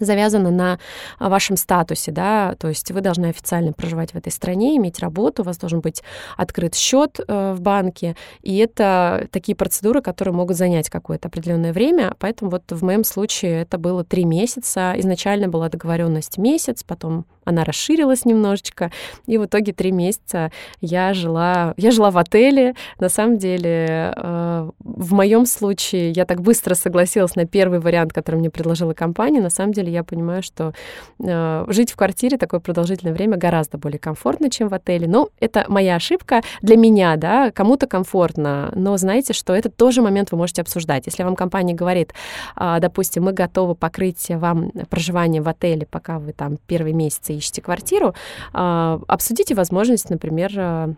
завязано 0.00 0.50
на 0.50 0.78
вашем 1.18 1.56
статусе, 1.56 2.12
да, 2.12 2.54
то 2.58 2.68
есть 2.68 2.90
вы 2.90 3.00
должны 3.00 3.26
официально 3.26 3.72
проживать 3.72 4.12
в 4.12 4.16
этой 4.16 4.32
стране, 4.32 4.76
иметь 4.76 4.98
работу, 5.00 5.42
у 5.42 5.44
вас 5.44 5.58
должен 5.58 5.80
быть 5.80 6.02
открыт 6.36 6.74
счет 6.74 7.20
э, 7.20 7.52
в 7.52 7.60
банке, 7.60 8.16
и 8.42 8.56
это 8.56 9.28
такие 9.30 9.54
процедуры, 9.54 10.00
которые 10.00 10.34
могут 10.34 10.56
занять 10.56 10.88
какое-то 10.88 11.28
определенное 11.28 11.72
время, 11.72 12.14
поэтому 12.18 12.50
вот 12.50 12.64
в 12.70 12.82
моем 12.84 13.04
случае 13.04 13.62
это 13.62 13.78
было 13.78 14.04
три 14.04 14.24
месяца, 14.24 14.94
изначально 14.96 15.48
была 15.48 15.68
договоренность 15.68 16.38
месяц, 16.38 16.82
потом 16.82 17.26
она 17.44 17.64
расширилась 17.64 18.24
немножечко, 18.24 18.90
и 19.26 19.38
в 19.38 19.46
итоге 19.46 19.72
три 19.72 19.92
месяца 19.92 20.50
я 20.80 21.14
жила, 21.14 21.74
я 21.76 21.90
жила 21.90 22.10
в 22.10 22.18
отеле. 22.18 22.74
На 22.98 23.08
самом 23.08 23.38
деле, 23.38 24.12
э, 24.16 24.70
в 24.78 25.12
моем 25.12 25.46
случае 25.46 26.10
я 26.12 26.24
так 26.24 26.40
быстро 26.40 26.74
согласилась 26.74 27.36
на 27.36 27.46
первый 27.46 27.80
вариант, 27.80 28.12
который 28.12 28.36
мне 28.36 28.50
предложила 28.50 28.94
компания. 28.94 29.40
На 29.40 29.50
самом 29.50 29.72
деле, 29.72 29.92
я 29.92 30.04
понимаю, 30.04 30.42
что 30.42 30.72
э, 31.18 31.64
жить 31.68 31.92
в 31.92 31.96
квартире 31.96 32.38
такое 32.38 32.60
продолжительное 32.60 33.14
время 33.14 33.36
гораздо 33.36 33.78
более 33.78 33.98
комфортно, 33.98 34.50
чем 34.50 34.68
в 34.68 34.74
отеле. 34.74 35.08
Но 35.08 35.28
это 35.40 35.64
моя 35.68 35.96
ошибка 35.96 36.42
для 36.60 36.76
меня, 36.76 37.16
да, 37.16 37.50
кому-то 37.50 37.86
комфортно, 37.86 38.72
но 38.74 38.96
знаете, 38.96 39.32
что 39.32 39.54
это 39.54 39.70
тоже 39.70 40.02
момент 40.02 40.30
вы 40.30 40.38
можете 40.38 40.62
обсуждать. 40.62 41.06
Если 41.06 41.22
вам 41.22 41.36
компания 41.36 41.74
говорит, 41.74 42.14
э, 42.56 42.78
допустим, 42.80 43.24
мы 43.24 43.32
готовы 43.32 43.74
покрыть 43.74 44.30
вам 44.30 44.70
проживание 44.90 45.42
в 45.42 45.48
отеле, 45.48 45.86
пока 45.86 46.18
вы 46.18 46.32
там 46.32 46.58
первый 46.66 46.92
месяц 46.92 47.31
ищете 47.36 47.62
квартиру, 47.62 48.14
а, 48.52 49.00
обсудите 49.08 49.54
возможность, 49.54 50.10
например, 50.10 50.52
а, 50.56 50.94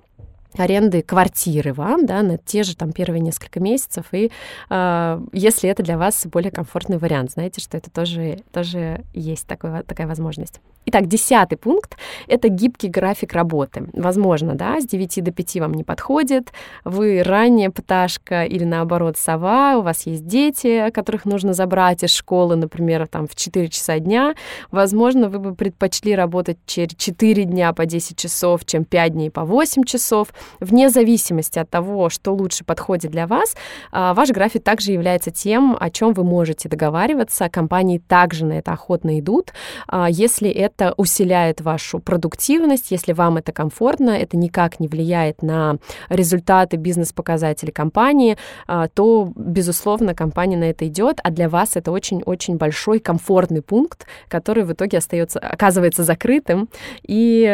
аренды 0.56 1.02
квартиры 1.02 1.72
вам, 1.72 2.06
да, 2.06 2.22
на 2.22 2.38
те 2.38 2.62
же 2.62 2.76
там 2.76 2.92
первые 2.92 3.20
несколько 3.20 3.60
месяцев, 3.60 4.06
и 4.12 4.30
э, 4.70 5.20
если 5.32 5.68
это 5.68 5.82
для 5.82 5.98
вас 5.98 6.26
более 6.26 6.50
комфортный 6.50 6.98
вариант, 6.98 7.32
знаете, 7.32 7.60
что 7.60 7.76
это 7.76 7.90
тоже, 7.90 8.38
тоже 8.52 9.04
есть 9.12 9.46
такой, 9.46 9.82
такая 9.82 10.06
возможность. 10.06 10.60
Итак, 10.86 11.06
десятый 11.06 11.56
пункт— 11.56 11.96
это 12.28 12.48
гибкий 12.48 12.88
график 12.88 13.32
работы. 13.32 13.86
Возможно, 13.94 14.54
да, 14.54 14.80
с 14.80 14.86
9 14.86 15.24
до 15.24 15.32
5 15.32 15.56
вам 15.60 15.72
не 15.72 15.82
подходит, 15.82 16.52
вы 16.84 17.22
ранняя 17.22 17.70
пташка 17.70 18.44
или, 18.44 18.64
наоборот, 18.64 19.16
сова, 19.16 19.78
у 19.78 19.82
вас 19.82 20.04
есть 20.06 20.26
дети, 20.26 20.90
которых 20.90 21.24
нужно 21.24 21.54
забрать 21.54 22.02
из 22.02 22.10
школы, 22.10 22.56
например, 22.56 23.06
там 23.06 23.26
в 23.26 23.34
4 23.34 23.68
часа 23.68 23.98
дня. 23.98 24.34
Возможно, 24.70 25.30
вы 25.30 25.38
бы 25.38 25.54
предпочли 25.54 26.14
работать 26.14 26.58
через 26.66 26.94
4 26.96 27.44
дня 27.44 27.72
по 27.72 27.86
10 27.86 28.18
часов, 28.18 28.66
чем 28.66 28.84
5 28.84 29.12
дней 29.12 29.30
по 29.30 29.44
8 29.44 29.84
часов. 29.84 30.28
Вне 30.60 30.88
зависимости 30.88 31.58
от 31.58 31.70
того, 31.70 32.08
что 32.08 32.34
лучше 32.34 32.64
подходит 32.64 33.10
для 33.10 33.26
вас, 33.26 33.54
а, 33.92 34.14
ваш 34.14 34.30
график 34.30 34.62
также 34.62 34.92
является 34.92 35.30
тем, 35.30 35.76
о 35.78 35.90
чем 35.90 36.12
вы 36.12 36.24
можете 36.24 36.68
договариваться. 36.68 37.48
Компании 37.48 37.98
также 37.98 38.44
на 38.44 38.54
это 38.54 38.72
охотно 38.72 39.18
идут, 39.18 39.52
а, 39.88 40.08
если 40.10 40.50
это 40.50 40.94
усиляет 40.96 41.60
вашу 41.60 41.98
продуктивность, 41.98 42.90
если 42.90 43.12
вам 43.12 43.36
это 43.36 43.52
комфортно, 43.52 44.10
это 44.10 44.36
никак 44.36 44.80
не 44.80 44.88
влияет 44.88 45.42
на 45.42 45.78
результаты 46.08 46.76
бизнес-показателей 46.76 47.72
компании, 47.72 48.36
а, 48.66 48.88
то, 48.88 49.32
безусловно, 49.36 50.14
компания 50.14 50.56
на 50.56 50.64
это 50.64 50.86
идет, 50.86 51.20
а 51.22 51.30
для 51.30 51.48
вас 51.48 51.76
это 51.76 51.90
очень-очень 51.90 52.56
большой 52.56 53.00
комфортный 53.00 53.62
пункт, 53.62 54.06
который 54.28 54.64
в 54.64 54.72
итоге 54.72 54.98
остается, 54.98 55.38
оказывается 55.38 56.04
закрытым 56.04 56.68
и 57.02 57.44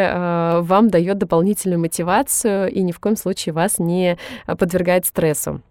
вам 0.61 0.89
дает 0.89 1.19
дополнительную 1.19 1.81
мотивацию 1.81 2.71
и 2.71 2.80
ни 2.83 2.93
в 2.93 3.01
коем 3.01 3.17
случае 3.17 3.53
вас 3.53 3.79
не 3.79 4.19
подвергает 4.47 5.07
стрессу. 5.07 5.63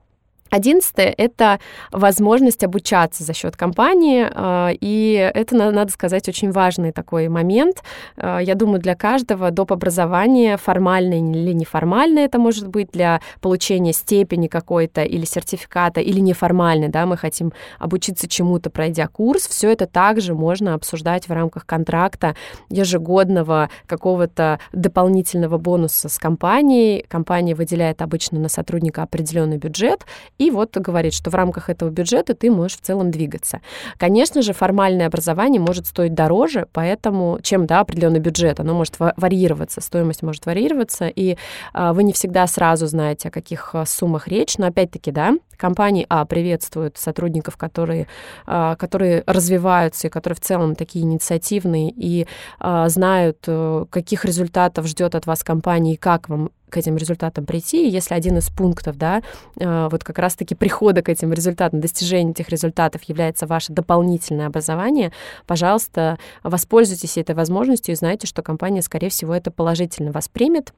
Одиннадцатое— 0.51 1.13
это 1.17 1.59
возможность 1.91 2.63
обучаться 2.63 3.23
за 3.23 3.33
счет 3.33 3.55
компании, 3.55 4.27
а, 4.29 4.71
и 4.71 5.31
это, 5.33 5.55
надо 5.55 5.91
сказать, 5.91 6.27
очень 6.27 6.51
важный 6.51 6.91
такой 6.91 7.27
момент. 7.29 7.83
А, 8.17 8.39
я 8.39 8.55
думаю, 8.55 8.79
для 8.79 8.95
каждого 8.95 9.51
доп. 9.51 9.69
образования, 9.71 10.57
формальное 10.57 11.19
или 11.19 11.53
неформальное 11.53 12.25
это 12.25 12.39
может 12.39 12.67
быть, 12.67 12.89
для 12.91 13.21
получения 13.39 13.93
степени 13.93 14.47
какой-то 14.47 15.03
или 15.03 15.25
сертификата, 15.25 16.01
или 16.01 16.19
неформальный, 16.19 16.87
да, 16.87 17.05
мы 17.05 17.17
хотим 17.17 17.53
обучиться 17.77 18.27
чему-то, 18.27 18.69
пройдя 18.69 19.07
курс, 19.07 19.47
все 19.47 19.71
это 19.71 19.85
также 19.85 20.33
можно 20.33 20.73
обсуждать 20.73 21.29
в 21.29 21.31
рамках 21.31 21.65
контракта 21.65 22.35
ежегодного 22.69 23.69
какого-то 23.85 24.59
дополнительного 24.73 25.57
бонуса 25.57 26.09
с 26.09 26.17
компанией. 26.17 27.05
Компания 27.07 27.53
выделяет 27.53 28.01
обычно 28.01 28.39
на 28.39 28.49
сотрудника 28.49 29.03
определенный 29.03 29.57
бюджет, 29.57 30.05
и 30.39 30.49
вот 30.51 30.75
говорит, 30.75 31.13
что 31.13 31.29
в 31.29 31.35
рамках 31.35 31.69
этого 31.69 31.89
бюджета 31.89 32.33
ты 32.33 32.49
можешь 32.49 32.77
в 32.77 32.81
целом 32.81 33.11
двигаться. 33.11 33.59
Конечно 33.97 34.41
же, 34.41 34.53
формальное 34.53 35.05
образование 35.05 35.61
может 35.61 35.85
стоить 35.85 36.13
дороже, 36.13 36.67
поэтому, 36.71 37.39
чем 37.43 37.67
да, 37.67 37.81
определенный 37.81 38.19
бюджет, 38.19 38.59
оно 38.59 38.73
может 38.73 38.95
варьироваться, 38.97 39.81
стоимость 39.81 40.23
может 40.23 40.45
варьироваться, 40.45 41.07
и 41.07 41.37
а, 41.73 41.93
вы 41.93 42.03
не 42.03 42.13
всегда 42.13 42.47
сразу 42.47 42.87
знаете, 42.87 43.27
о 43.27 43.31
каких 43.31 43.75
а, 43.75 43.85
суммах 43.85 44.27
речь, 44.27 44.57
но 44.57 44.67
опять-таки, 44.67 45.11
да, 45.11 45.35
компании, 45.59 46.05
а, 46.09 46.25
приветствуют 46.25 46.97
сотрудников, 46.97 47.57
которые, 47.57 48.07
а, 48.47 48.75
которые 48.75 49.23
развиваются 49.27 50.07
и 50.07 50.09
которые 50.09 50.35
в 50.35 50.41
целом 50.41 50.75
такие 50.75 51.03
инициативные 51.03 51.91
и 51.95 52.27
а, 52.59 52.89
знают, 52.89 53.39
а, 53.47 53.85
каких 53.89 54.25
результатов 54.25 54.87
ждет 54.87 55.15
от 55.15 55.25
вас 55.27 55.43
компания 55.43 55.93
и 55.93 55.97
как 55.97 56.29
вам 56.29 56.49
к 56.69 56.77
этим 56.77 56.97
результатам 56.97 57.45
прийти. 57.45 57.89
Если 57.89 58.13
один 58.13 58.37
из 58.37 58.49
пунктов, 58.49 58.97
да, 58.97 59.21
э, 59.59 59.87
вот 59.91 60.03
как 60.03 60.19
раз-таки 60.19 60.55
прихода 60.55 61.01
к 61.01 61.09
этим 61.09 61.33
результатам, 61.33 61.81
достижения 61.81 62.31
этих 62.31 62.49
результатов 62.49 63.03
является 63.03 63.47
ваше 63.47 63.73
дополнительное 63.73 64.47
образование, 64.47 65.11
пожалуйста, 65.45 66.17
воспользуйтесь 66.43 67.17
этой 67.17 67.35
возможностью 67.35 67.93
и 67.93 67.95
знайте, 67.95 68.27
что 68.27 68.41
компания, 68.41 68.81
скорее 68.81 69.09
всего, 69.09 69.33
это 69.33 69.51
положительно 69.51 70.11
воспримет. 70.11 70.73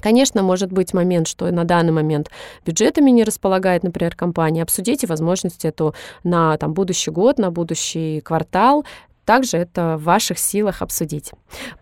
Конечно, 0.00 0.42
может 0.42 0.72
быть 0.72 0.94
момент, 0.94 1.28
что 1.28 1.50
на 1.50 1.64
данный 1.64 1.92
момент 1.92 2.30
бюджетами 2.66 3.10
не 3.10 3.24
располагает, 3.24 3.84
например, 3.84 4.16
компания. 4.16 4.62
Обсудите 4.62 5.06
возможность 5.06 5.64
эту 5.64 5.94
на 6.24 6.56
там, 6.56 6.72
будущий 6.74 7.10
год, 7.10 7.38
на 7.38 7.50
будущий 7.50 8.20
квартал. 8.20 8.84
Также 9.24 9.58
это 9.58 9.96
в 9.98 10.04
ваших 10.04 10.38
силах 10.38 10.82
обсудить. 10.82 11.30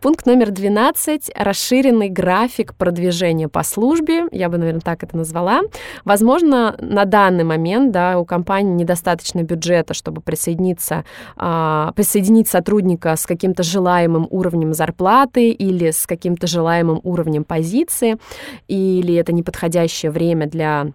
Пункт 0.00 0.26
номер 0.26 0.50
12— 0.50 1.30
расширенный 1.34 2.08
график 2.08 2.74
продвижения 2.74 3.48
по 3.48 3.62
службе, 3.62 4.24
я 4.30 4.48
бы, 4.48 4.58
наверное, 4.58 4.80
так 4.80 5.02
это 5.02 5.16
назвала. 5.16 5.62
Возможно, 6.04 6.76
на 6.78 7.04
данный 7.04 7.44
момент 7.44 7.92
да, 7.92 8.18
у 8.18 8.24
компании 8.24 8.74
недостаточно 8.74 9.42
бюджета, 9.42 9.94
чтобы 9.94 10.20
присоединиться, 10.20 11.04
а, 11.36 11.92
присоединить 11.96 12.48
сотрудника 12.48 13.16
с 13.16 13.26
каким-то 13.26 13.62
желаемым 13.62 14.26
уровнем 14.30 14.74
зарплаты 14.74 15.50
или 15.50 15.90
с 15.90 16.06
каким-то 16.06 16.46
желаемым 16.46 17.00
уровнем 17.02 17.44
позиции, 17.44 18.18
или 18.68 19.14
это 19.14 19.32
неподходящее 19.32 20.10
время 20.10 20.46
для 20.46 20.92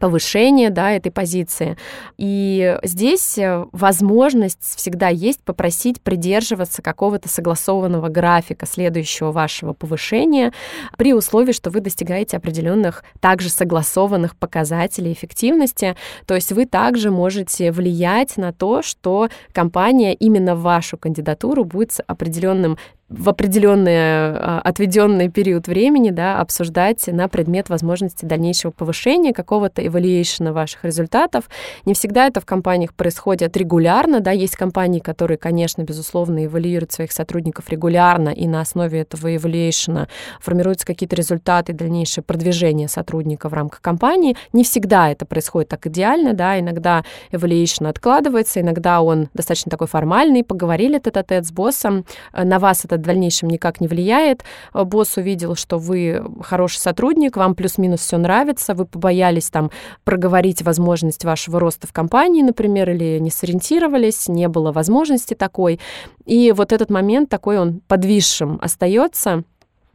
повышение 0.00 0.70
да, 0.70 0.90
этой 0.92 1.12
позиции. 1.12 1.76
И 2.16 2.78
здесь 2.82 3.38
э, 3.38 3.66
возможность 3.70 4.76
всегда 4.76 5.08
есть 5.08 5.44
попросить 5.44 6.00
придерживаться 6.00 6.82
какого-то 6.82 7.28
согласованного 7.28 8.08
графика 8.08 8.66
следующего 8.66 9.30
вашего 9.30 9.74
повышения 9.74 10.52
при 10.96 11.12
условии, 11.14 11.52
что 11.52 11.70
вы 11.70 11.80
достигаете 11.80 12.38
определенных 12.38 13.04
также 13.20 13.50
согласованных 13.50 14.36
показателей 14.36 15.12
эффективности. 15.12 15.94
То 16.26 16.34
есть 16.34 16.50
вы 16.50 16.64
также 16.64 17.10
можете 17.10 17.70
влиять 17.70 18.38
на 18.38 18.52
то, 18.52 18.82
что 18.82 19.28
компания 19.52 20.14
именно 20.14 20.56
вашу 20.56 20.96
кандидатуру 20.96 21.64
будет 21.64 21.92
с 21.92 22.02
определенным 22.06 22.78
в 23.10 23.28
определенный 23.28 23.96
а, 23.96 24.60
отведенный 24.62 25.28
период 25.28 25.66
времени 25.66 26.10
да, 26.10 26.38
обсуждать 26.38 27.08
на 27.08 27.28
предмет 27.28 27.68
возможности 27.68 28.24
дальнейшего 28.24 28.70
повышения 28.70 29.32
какого-то 29.32 29.84
эвалюэйшена 29.84 30.52
ваших 30.52 30.84
результатов. 30.84 31.44
Не 31.84 31.94
всегда 31.94 32.28
это 32.28 32.40
в 32.40 32.46
компаниях 32.46 32.94
происходит 32.94 33.56
регулярно. 33.56 34.20
Да. 34.20 34.30
Есть 34.30 34.56
компании, 34.56 35.00
которые, 35.00 35.38
конечно, 35.38 35.82
безусловно, 35.82 36.44
эвалюируют 36.44 36.92
своих 36.92 37.10
сотрудников 37.10 37.68
регулярно, 37.68 38.28
и 38.28 38.46
на 38.46 38.60
основе 38.60 39.00
этого 39.00 39.34
эвалюэйшена 39.34 40.06
формируются 40.40 40.86
какие-то 40.86 41.16
результаты, 41.16 41.72
дальнейшее 41.72 42.22
продвижение 42.22 42.86
сотрудника 42.86 43.48
в 43.48 43.54
рамках 43.54 43.80
компании. 43.80 44.36
Не 44.52 44.62
всегда 44.62 45.10
это 45.10 45.26
происходит 45.26 45.68
так 45.68 45.84
идеально. 45.88 46.32
Да. 46.32 46.60
Иногда 46.60 47.04
эвалюэйшн 47.32 47.86
откладывается, 47.86 48.60
иногда 48.60 49.02
он 49.02 49.28
достаточно 49.34 49.68
такой 49.68 49.88
формальный. 49.88 50.44
Поговорили 50.44 51.00
тет-а-тет 51.00 51.44
с 51.44 51.50
боссом, 51.50 52.04
на 52.32 52.60
вас 52.60 52.84
это 52.84 52.99
в 53.00 53.06
дальнейшем 53.06 53.50
никак 53.50 53.80
не 53.80 53.88
влияет. 53.88 54.44
Э, 54.72 54.84
босс 54.84 55.16
увидел, 55.16 55.56
что 55.56 55.78
вы 55.78 56.22
хороший 56.42 56.78
сотрудник, 56.78 57.36
вам 57.36 57.54
плюс-минус 57.54 58.00
все 58.00 58.18
нравится, 58.18 58.74
вы 58.74 58.86
побоялись 58.86 59.50
там 59.50 59.70
проговорить 60.04 60.62
возможность 60.62 61.24
вашего 61.24 61.60
роста 61.60 61.86
в 61.86 61.92
компании, 61.92 62.42
например, 62.42 62.90
или 62.90 63.18
не 63.18 63.30
сориентировались, 63.30 64.28
не 64.28 64.48
было 64.48 64.72
возможности 64.72 65.34
такой. 65.34 65.80
И 66.24 66.52
вот 66.52 66.72
этот 66.72 66.90
момент 66.90 67.28
такой 67.28 67.58
он 67.58 67.80
подвисшим 67.86 68.58
остается. 68.62 69.44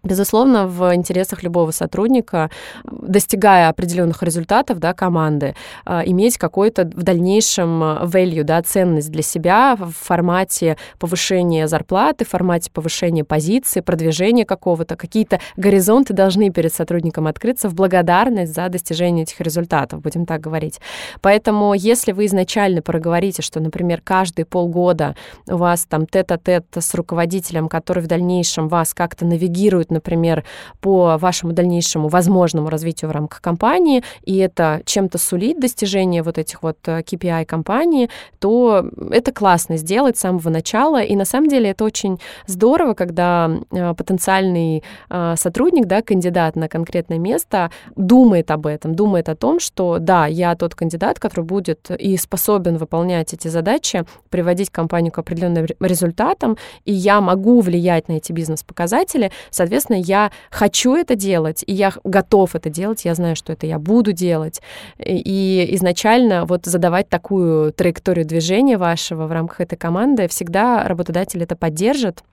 Безусловно, 0.06 0.68
в 0.68 0.94
интересах 0.94 1.42
любого 1.42 1.72
сотрудника, 1.72 2.52
достигая 2.84 3.70
определенных 3.70 4.22
результатов 4.22 4.78
да, 4.78 4.94
команды, 4.94 5.56
а, 5.84 6.04
иметь 6.06 6.38
какой-то 6.38 6.84
в 6.84 7.02
дальнейшем 7.02 7.82
value, 8.04 8.44
да, 8.44 8.62
ценность 8.62 9.12
для 9.12 9.24
себя 9.24 9.76
в 9.76 9.92
формате 9.92 10.78
повышения 11.00 11.68
зарплаты, 11.68 12.24
в 12.24 12.30
формате 12.30 12.70
повышения 12.72 13.24
позиции, 13.24 13.80
продвижения 13.80 14.46
какого-то. 14.46 14.96
Какие-то 14.96 15.40
горизонты 15.58 16.14
должны 16.14 16.52
перед 16.52 16.72
сотрудником 16.72 17.26
открыться 17.26 17.68
в 17.68 17.74
благодарность 17.74 18.54
за 18.54 18.70
достижение 18.70 19.24
этих 19.24 19.42
результатов, 19.42 20.02
будем 20.02 20.28
так 20.28 20.40
говорить. 20.40 20.80
Поэтому, 21.22 21.74
если 21.74 22.12
вы 22.12 22.28
изначально 22.28 22.84
проговорите, 22.84 23.42
что, 23.42 23.60
например, 23.60 24.02
каждые 24.04 24.46
полгода 24.46 25.16
у 25.48 25.58
вас 25.58 25.88
там 25.88 26.06
тет-а-тет 26.06 26.66
с 26.76 26.94
руководителем, 26.94 27.68
который 27.68 28.04
в 28.04 28.08
дальнейшем 28.08 28.68
вас 28.68 28.94
как-то 28.94 29.26
навигирует 29.26 29.95
например, 29.96 30.44
по 30.82 31.18
вашему 31.18 31.54
дальнейшему 31.54 32.08
возможному 32.08 32.70
развитию 32.70 33.10
в 33.10 33.14
рамках 33.14 33.42
компании, 33.42 34.04
и 34.24 34.38
это 34.38 34.82
чем-то 34.86 35.18
сулит 35.18 35.60
достижение 35.60 36.22
вот 36.22 36.38
этих 36.38 36.62
вот 36.62 36.78
KPI 36.86 37.42
э, 37.42 37.46
компании, 37.46 38.10
то 38.40 38.86
это 39.12 39.32
классно 39.32 39.78
сделать 39.78 40.18
с 40.18 40.22
самого 40.22 40.50
начала. 40.50 41.02
И 41.02 41.16
на 41.16 41.26
самом 41.26 41.50
деле 41.50 41.70
это 41.70 41.84
очень 41.84 42.20
здорово, 42.48 42.94
когда 42.94 43.50
э, 43.72 43.94
потенциальный 43.94 44.84
э, 45.10 45.36
сотрудник, 45.38 45.86
да, 45.86 46.02
кандидат 46.02 46.56
на 46.56 46.68
конкретное 46.68 47.18
место 47.18 47.72
думает 47.96 48.52
об 48.52 48.68
этом, 48.68 48.96
думает 48.96 49.30
о 49.30 49.36
том, 49.36 49.60
что 49.60 49.98
да, 50.00 50.28
я 50.28 50.56
тот 50.56 50.76
кандидат, 50.76 51.20
который 51.20 51.46
будет 51.46 51.90
и 51.92 52.18
способен 52.18 52.78
выполнять 52.78 53.34
эти 53.34 53.48
задачи, 53.48 54.06
приводить 54.30 54.70
компанию 54.70 55.12
к 55.12 55.20
определенным 55.20 55.66
результатам, 55.80 56.58
и 56.84 56.92
я 56.92 57.22
могу 57.22 57.62
влиять 57.62 58.10
на 58.10 58.14
эти 58.14 58.32
бизнес-показатели, 58.32 59.32
соответственно, 59.50 59.85
соответственно, 59.86 59.98
я 59.98 60.32
хочу 60.50 60.96
это 60.96 61.16
делать, 61.16 61.64
и 61.66 61.74
я 61.74 61.94
готов 62.04 62.56
это 62.56 62.70
делать, 62.70 63.06
я 63.06 63.16
знаю, 63.16 63.36
что 63.36 63.54
это 63.54 63.68
я 63.68 63.80
буду 63.80 64.12
делать. 64.12 64.62
И 65.00 65.68
изначально 65.72 66.46
вот 66.46 66.66
задавать 66.66 67.10
такую 67.10 67.72
траекторию 67.72 68.26
движения 68.26 68.78
вашего 68.78 69.28
в 69.28 69.32
рамках 69.32 69.62
этой 69.62 69.78
команды 69.78 70.28
всегда 70.28 70.88
работодатель 70.88 71.44
это 71.44 71.56
поддержит, 71.56 72.24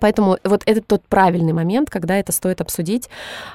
Поэтому 0.00 0.38
вот 0.44 0.62
это 0.66 0.80
тот 0.80 1.06
правильный 1.06 1.52
момент, 1.52 1.90
когда 1.90 2.16
это 2.16 2.32
стоит 2.32 2.60
обсудить. 2.60 3.08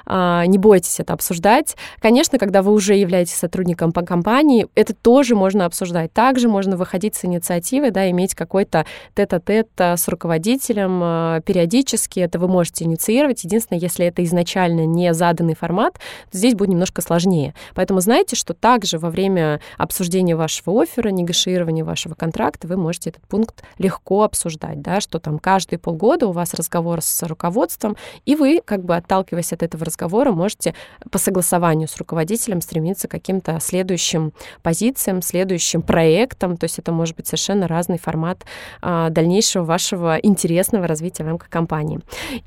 А, 0.06 0.44
не 0.46 0.58
бойтесь 0.58 1.00
это 1.00 1.12
обсуждать. 1.12 1.76
Конечно, 2.00 2.38
когда 2.38 2.62
вы 2.62 2.72
уже 2.72 2.94
являетесь 2.94 3.34
сотрудником 3.34 3.92
по 3.92 4.02
компании, 4.02 4.66
это 4.74 4.94
тоже 4.94 5.34
можно 5.34 5.64
обсуждать. 5.64 6.12
Также 6.12 6.48
можно 6.48 6.76
выходить 6.76 7.14
с 7.14 7.24
инициативой, 7.24 7.90
да, 7.90 8.10
иметь 8.10 8.34
какой-то 8.34 8.86
тет-а-тет 9.14 9.68
а, 9.78 9.96
с 9.96 10.08
руководителем 10.08 11.00
а, 11.02 11.40
периодически. 11.40 12.20
Это 12.20 12.38
вы 12.38 12.48
можете 12.48 12.84
инициировать. 12.84 13.44
Единственное, 13.44 13.80
если 13.80 14.06
это 14.06 14.24
изначально 14.24 14.86
не 14.86 15.12
заданный 15.12 15.54
формат, 15.54 15.94
то 16.30 16.38
здесь 16.38 16.54
будет 16.54 16.70
немножко 16.70 17.02
сложнее. 17.02 17.54
Поэтому 17.74 18.00
знайте, 18.00 18.36
что 18.36 18.54
также 18.54 18.98
во 18.98 19.10
время 19.10 19.60
обсуждения 19.78 20.36
вашего 20.36 20.82
оффера, 20.82 21.10
негаширования 21.10 21.84
вашего 21.84 22.14
контракта, 22.14 22.66
вы 22.66 22.76
можете 22.76 23.10
этот 23.10 23.26
пункт 23.26 23.62
легко 23.78 24.22
обсуждать, 24.22 24.80
да, 24.80 25.00
что 25.00 25.18
там 25.18 25.38
каждые 25.38 25.78
полгода 25.78 26.29
у 26.30 26.32
вас 26.32 26.54
разговор 26.54 27.02
с 27.02 27.22
руководством, 27.26 27.96
и 28.24 28.34
вы, 28.36 28.60
как 28.64 28.84
бы 28.84 28.96
отталкиваясь 28.96 29.52
от 29.52 29.62
этого 29.62 29.84
разговора, 29.84 30.32
можете 30.32 30.74
по 31.10 31.18
согласованию 31.18 31.88
с 31.88 31.96
руководителем 31.96 32.60
стремиться 32.60 33.08
к 33.08 33.10
каким-то 33.10 33.58
следующим 33.60 34.32
позициям, 34.62 35.22
следующим 35.22 35.82
проектам, 35.82 36.56
то 36.56 36.64
есть 36.64 36.78
это 36.78 36.92
может 36.92 37.16
быть 37.16 37.26
совершенно 37.26 37.68
разный 37.68 37.98
формат 37.98 38.44
а, 38.82 39.10
дальнейшего 39.10 39.64
вашего 39.64 40.16
интересного 40.16 40.86
развития 40.86 41.24
в 41.24 41.26
рамках 41.26 41.48
компании. 41.48 42.00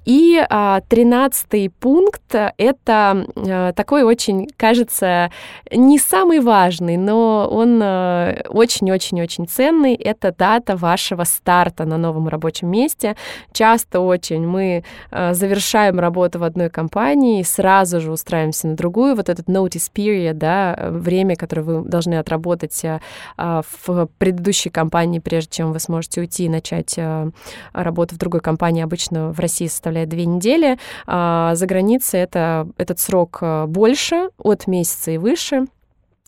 И 0.06 0.42
а, 0.50 0.82
тринадцатый 0.82 1.70
пункт— 1.70 2.22
это 2.58 3.26
а, 3.36 3.74
такой 3.74 4.04
очень, 4.04 4.48
кажется, 4.58 5.32
не 5.72 6.00
самый 6.00 6.40
важный, 6.40 6.98
но 6.98 7.48
он 7.52 7.82
очень-очень-очень 7.82 9.48
ценный. 9.48 9.96
Это 9.96 10.34
дата 10.38 10.76
вашего 10.76 11.24
старта 11.24 11.86
на 11.86 11.98
новом 11.98 12.28
рабочем 12.28 12.70
месте. 12.70 13.16
Часто 13.52 13.73
часто 13.74 14.02
очень 14.02 14.46
мы 14.46 14.84
э, 15.12 15.34
завершаем 15.34 16.00
работу 16.00 16.40
в 16.40 16.44
одной 16.44 16.70
компании 16.70 17.40
и 17.40 17.44
сразу 17.44 18.00
же 18.00 18.12
устраиваемся 18.12 18.68
на 18.68 18.76
другую. 18.76 19.16
Вот 19.16 19.30
этот 19.30 19.48
notice 19.48 19.90
period, 19.94 20.34
да, 20.34 20.90
время, 20.92 21.36
которое 21.36 21.64
вы 21.64 21.90
должны 21.90 22.20
отработать 22.20 22.84
э, 22.86 23.00
в 23.38 24.08
предыдущей 24.18 24.70
компании, 24.70 25.20
прежде 25.20 25.50
чем 25.52 25.74
вы 25.74 25.80
сможете 25.80 26.22
уйти 26.22 26.46
и 26.46 26.50
начать 26.50 26.94
э, 26.98 27.32
работу 27.74 28.16
в 28.16 28.18
другой 28.20 28.42
компании, 28.42 28.84
обычно 28.84 29.32
в 29.32 29.40
России 29.40 29.68
составляет 29.68 30.10
две 30.10 30.26
недели. 30.26 30.78
А 31.08 31.56
за 31.56 31.66
границей 31.66 32.20
это, 32.20 32.68
этот 32.78 33.00
срок 33.00 33.42
больше, 33.68 34.30
от 34.38 34.68
месяца 34.68 35.12
и 35.12 35.18
выше. 35.18 35.66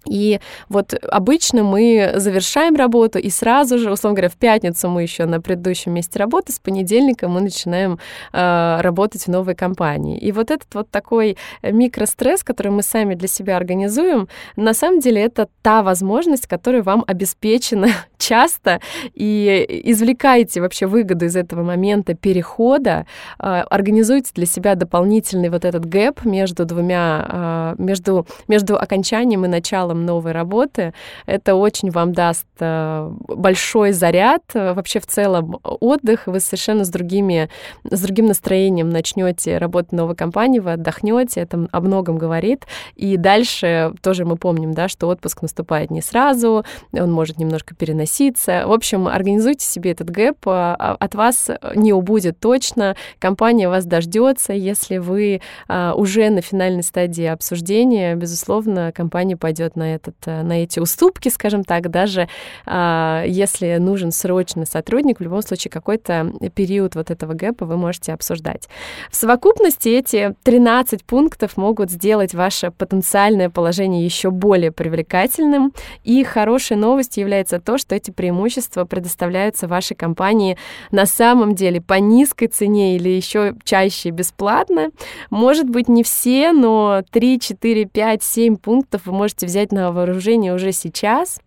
И 0.05 0.39
вот 0.69 0.93
обычно 1.09 1.63
мы 1.63 2.13
завершаем 2.15 2.75
работу, 2.75 3.19
и 3.19 3.29
сразу 3.29 3.77
же, 3.77 3.91
условно 3.91 4.15
говоря, 4.15 4.29
в 4.29 4.37
пятницу 4.37 4.89
мы 4.89 5.01
еще 5.01 5.25
на 5.25 5.41
предыдущем 5.41 5.93
месте 5.93 6.19
работы, 6.19 6.51
с 6.51 6.59
понедельника 6.59 7.27
мы 7.27 7.41
начинаем 7.41 7.99
э, 8.33 8.77
работать 8.81 9.23
в 9.23 9.27
новой 9.27 9.55
компании. 9.55 10.17
И 10.17 10.31
вот 10.31 10.51
этот 10.51 10.73
вот 10.73 10.89
такой 10.89 11.37
микростресс, 11.63 12.43
который 12.43 12.71
мы 12.71 12.83
сами 12.83 13.15
для 13.15 13.27
себя 13.27 13.57
организуем, 13.57 14.27
на 14.55 14.73
самом 14.73 14.99
деле 14.99 15.21
это 15.21 15.47
та 15.61 15.83
возможность, 15.83 16.47
которая 16.47 16.83
вам 16.83 17.03
обеспечена 17.07 17.89
часто, 18.17 18.79
и 19.13 19.81
извлекайте 19.85 20.61
вообще 20.61 20.85
выгоду 20.85 21.25
из 21.25 21.35
этого 21.35 21.63
момента 21.63 22.13
перехода, 22.13 23.05
э, 23.39 23.45
организуйте 23.69 24.31
для 24.33 24.45
себя 24.45 24.75
дополнительный 24.75 25.49
вот 25.49 25.65
этот 25.65 25.85
гэп 25.85 26.25
между 26.25 26.65
двумя, 26.65 27.75
э, 27.77 27.81
между, 27.81 28.27
между 28.47 28.77
окончанием 28.77 29.45
и 29.45 29.47
началом 29.47 30.05
новой 30.05 30.31
работы. 30.31 30.93
Это 31.25 31.55
очень 31.55 31.91
вам 31.91 32.13
даст 32.13 32.47
э, 32.59 33.11
большой 33.27 33.91
заряд. 33.91 34.43
Вообще 34.53 34.99
в 34.99 35.07
целом 35.07 35.59
отдых. 35.63 36.27
Вы 36.27 36.39
совершенно 36.39 36.85
с, 36.85 36.89
другими, 36.89 37.49
с 37.83 38.01
другим 38.01 38.27
настроением 38.27 38.89
начнете 38.89 39.57
работать 39.57 39.91
в 39.91 39.95
новой 39.95 40.15
компании, 40.15 40.59
вы 40.59 40.73
отдохнете, 40.73 41.41
это 41.41 41.67
о 41.71 41.81
многом 41.81 42.17
говорит. 42.17 42.65
И 42.95 43.17
дальше 43.17 43.93
тоже 44.01 44.25
мы 44.25 44.37
помним, 44.37 44.73
да, 44.73 44.87
что 44.87 45.07
отпуск 45.07 45.41
наступает 45.41 45.91
не 45.91 46.01
сразу, 46.01 46.65
он 46.93 47.11
может 47.11 47.37
немножко 47.37 47.75
переноситься. 48.05 48.63
В 48.67 48.71
общем, 48.71 49.07
организуйте 49.07 49.65
себе 49.65 49.91
этот 49.91 50.09
гэп, 50.09 50.37
а, 50.47 50.95
от 50.99 51.15
вас 51.15 51.49
не 51.75 51.93
убудет 51.93 52.39
точно, 52.39 52.95
компания 53.19 53.67
вас 53.67 53.85
дождется, 53.85 54.53
если 54.53 54.97
вы 54.97 55.41
а, 55.67 55.93
уже 55.95 56.29
на 56.29 56.41
финальной 56.41 56.83
стадии 56.83 57.25
обсуждения, 57.25 58.15
безусловно, 58.15 58.91
компания 58.93 59.37
пойдет 59.37 59.75
на 59.75 59.95
этот, 59.95 60.15
э, 60.25 60.43
на 60.43 60.63
эти 60.63 60.79
уступки, 60.79 61.29
скажем 61.29 61.63
так, 61.63 61.89
даже 61.89 62.27
а, 62.65 63.23
если 63.25 63.77
нужен 63.77 64.11
срочный 64.11 64.65
сотрудник, 64.65 65.19
в 65.19 65.23
любом 65.23 65.41
случае 65.41 65.71
какой-то 65.71 66.31
период 66.53 66.95
вот 66.95 67.11
этого 67.11 67.33
гэпа 67.33 67.65
вы 67.65 67.77
можете 67.77 68.13
обсуждать. 68.13 68.69
В 69.09 69.15
совокупности 69.15 69.89
эти 69.89 70.35
13 70.43 71.03
пунктов 71.03 71.57
могут 71.57 71.91
сделать 71.91 72.33
ваше 72.33 72.71
потенциальное 72.71 73.49
положение 73.49 74.05
еще 74.05 74.29
более 74.29 74.71
привлекательным, 74.71 75.73
и 76.03 76.23
хорошей 76.23 76.77
новостью 76.77 77.21
является 77.21 77.59
то, 77.59 77.77
что 77.77 77.94
эти 77.95 78.11
преимущества 78.11 78.85
предоставляются 78.85 79.67
вашей 79.67 79.95
компании 79.95 80.57
на 80.91 81.05
самом 81.05 81.55
деле 81.55 81.81
по 81.81 81.95
низкой 81.95 82.47
цене 82.47 82.95
или 82.95 83.09
еще 83.09 83.55
чаще 83.63 84.09
бесплатно. 84.09 84.91
Может 85.29 85.69
быть, 85.69 85.87
не 85.87 86.03
все, 86.03 86.51
но 86.51 87.03
3, 87.11 87.39
4, 87.39 87.85
5, 87.85 88.23
7 88.23 88.57
пунктов 88.57 89.05
вы 89.05 89.13
можете 89.13 89.45
взять 89.45 89.71
на 89.71 89.91
вооружение 89.91 90.53
уже 90.53 90.71
сейчас 90.71 91.39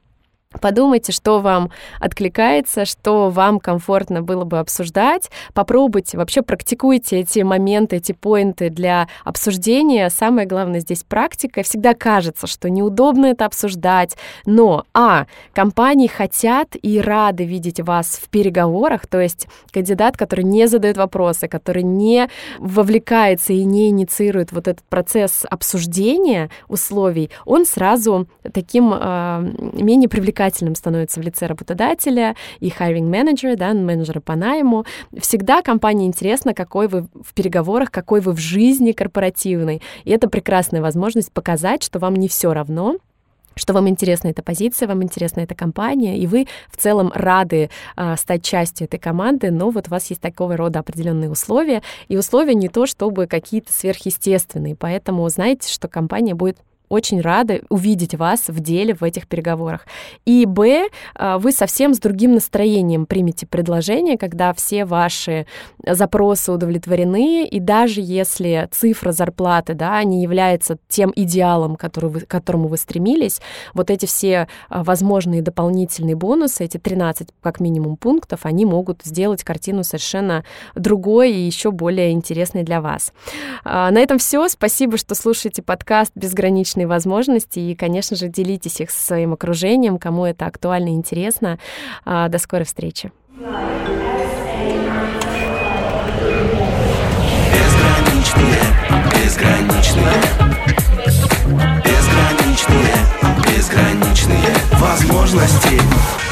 Подумайте, 0.62 1.12
что 1.12 1.40
вам 1.40 1.70
откликается, 2.00 2.87
что 2.87 3.28
вам 3.28 3.61
комфортно 3.61 4.22
было 4.22 4.44
бы 4.44 4.58
обсуждать. 4.58 5.30
Попробуйте, 5.52 6.16
вообще 6.16 6.40
практикуйте 6.40 7.20
эти 7.20 7.40
моменты, 7.40 7.96
эти 7.96 8.12
поинты 8.12 8.70
для 8.70 9.08
обсуждения. 9.24 10.08
Самое 10.08 10.48
главное 10.48 10.80
здесь 10.80 11.02
практика. 11.02 11.62
Всегда 11.62 11.92
кажется, 11.92 12.46
что 12.46 12.70
неудобно 12.70 13.26
это 13.26 13.44
обсуждать, 13.44 14.16
но, 14.46 14.87
а, 14.94 15.26
компании 15.52 16.06
хотят 16.06 16.68
и 16.80 16.98
рады 16.98 17.44
видеть 17.44 17.80
вас 17.80 18.18
в 18.22 18.30
переговорах, 18.30 19.06
то 19.06 19.20
есть 19.20 19.48
кандидат, 19.70 20.16
который 20.16 20.46
не 20.46 20.66
задает 20.66 20.96
вопросы, 20.96 21.46
который 21.46 21.82
не 21.82 22.30
вовлекается 22.58 23.52
и 23.52 23.64
не 23.64 23.90
инициирует 23.90 24.52
вот 24.52 24.66
этот 24.66 24.84
процесс 24.88 25.44
обсуждения 25.50 26.48
условий, 26.68 27.28
он 27.44 27.66
сразу 27.66 28.28
таким 28.54 28.94
э, 28.94 29.52
менее 29.74 30.08
привлекательным 30.08 30.38
привлекательным 30.38 30.74
становится 30.77 31.20
в 31.20 31.22
лице 31.24 31.46
работодателя 31.46 32.37
и 32.61 32.68
hiring 32.68 33.09
менеджера, 33.09 33.57
да, 33.57 33.74
менеджера 33.74 34.20
по 34.20 34.37
найму. 34.37 34.85
Всегда 35.18 35.62
компании 35.62 36.07
интересно, 36.07 36.55
какой 36.55 36.87
вы 36.87 37.09
в 37.14 37.35
переговорах, 37.35 37.90
какой 37.90 38.20
вы 38.20 38.33
в 38.33 38.38
жизни 38.38 38.92
корпоративной. 38.92 39.83
И 40.05 40.11
это 40.11 40.29
прекрасная 40.29 40.81
возможность 40.81 41.33
показать, 41.33 41.83
что 41.83 41.98
вам 41.98 42.14
не 42.14 42.29
все 42.29 42.55
равно, 42.55 42.96
что 43.57 43.72
вам 43.72 43.88
интересна 43.88 44.29
эта 44.29 44.42
позиция, 44.42 44.87
вам 44.87 45.03
интересна 45.03 45.40
эта 45.40 45.57
компания, 45.57 46.16
и 46.16 46.29
вы 46.29 46.46
в 46.70 46.77
целом 46.77 47.11
рады 47.12 47.70
э, 47.96 48.16
стать 48.16 48.44
частью 48.44 48.87
этой 48.87 49.01
команды, 49.01 49.51
но 49.51 49.70
вот 49.70 49.88
у 49.88 49.90
вас 49.90 50.09
есть 50.11 50.20
такого 50.20 50.57
рода 50.57 50.79
определенные 50.79 51.29
условия, 51.29 51.83
и 52.07 52.16
условия 52.16 52.55
не 52.55 52.68
то, 52.68 52.87
чтобы 52.87 53.27
какие-то 53.27 53.72
сверхъестественные, 53.72 54.77
поэтому 54.77 55.29
знаете, 55.29 55.68
что 55.72 55.88
компания 55.88 56.35
будет 56.37 56.59
очень 56.88 57.20
рада 57.20 57.61
увидеть 57.68 58.14
вас 58.14 58.48
в 58.48 58.61
деле 58.61 58.94
в 58.94 59.03
этих 59.03 59.27
переговорах. 59.27 59.87
И 60.24 60.46
Б, 60.46 60.88
а, 61.14 61.38
вы 61.38 61.53
совсем 61.53 61.94
с 61.94 61.98
другим 61.98 62.35
настроением 62.35 63.07
примете 63.07 63.46
предложение, 63.46 64.18
когда 64.18 64.53
все 64.53 64.85
ваши 64.85 65.46
запросы 65.87 66.53
удовлетворены, 66.53 67.46
и 67.46 67.61
даже 67.61 68.01
если 68.01 68.68
цифра 68.70 69.12
зарплаты, 69.12 69.74
да, 69.74 70.03
не 70.05 70.22
является 70.22 70.79
тем 70.88 71.12
идеалом, 71.14 71.77
который 71.77 72.11
вы, 72.11 72.20
к 72.20 72.29
которому 72.29 72.68
вы 72.68 72.77
стремились, 72.77 73.40
вот 73.74 73.90
эти 73.90 74.07
все 74.07 74.48
а, 74.68 74.85
возможные 74.85 75.42
дополнительные 75.42 76.16
бонусы, 76.16 76.64
эти 76.64 76.79
13 76.79 77.29
как 77.40 77.61
минимум 77.61 77.96
пунктов, 77.96 78.40
они 78.44 78.64
могут 78.64 79.03
сделать 79.05 79.44
картину 79.44 79.85
совершенно 79.85 80.44
другой 80.74 81.33
и 81.33 81.40
еще 81.40 81.70
более 81.70 82.12
интересной 82.12 82.62
для 82.62 82.81
вас. 82.81 83.12
А, 83.64 83.90
на 83.90 83.98
этом 83.98 84.18
все. 84.18 84.48
Спасибо, 84.48 84.96
что 84.96 85.14
слушаете 85.14 85.62
подкаст 85.62 86.12
«Безграничный 86.14 86.77
различные 86.78 86.86
возможности, 86.86 87.58
и, 87.58 87.74
конечно 87.74 88.16
же, 88.16 88.28
делитесь 88.28 88.80
их 88.80 88.90
со 88.90 89.04
своим 89.04 89.32
окружением, 89.32 89.98
кому 89.98 90.24
это 90.24 90.46
актуально 90.46 90.90
и 90.90 90.92
интересно. 90.92 91.58
А, 92.04 92.28
до 92.28 92.38
скорой 92.38 92.64
встречи. 92.64 93.10
Безграничные, 99.14 100.12
безграничные, 101.84 102.94
безграничные 103.44 104.54
возможности. 104.80 106.27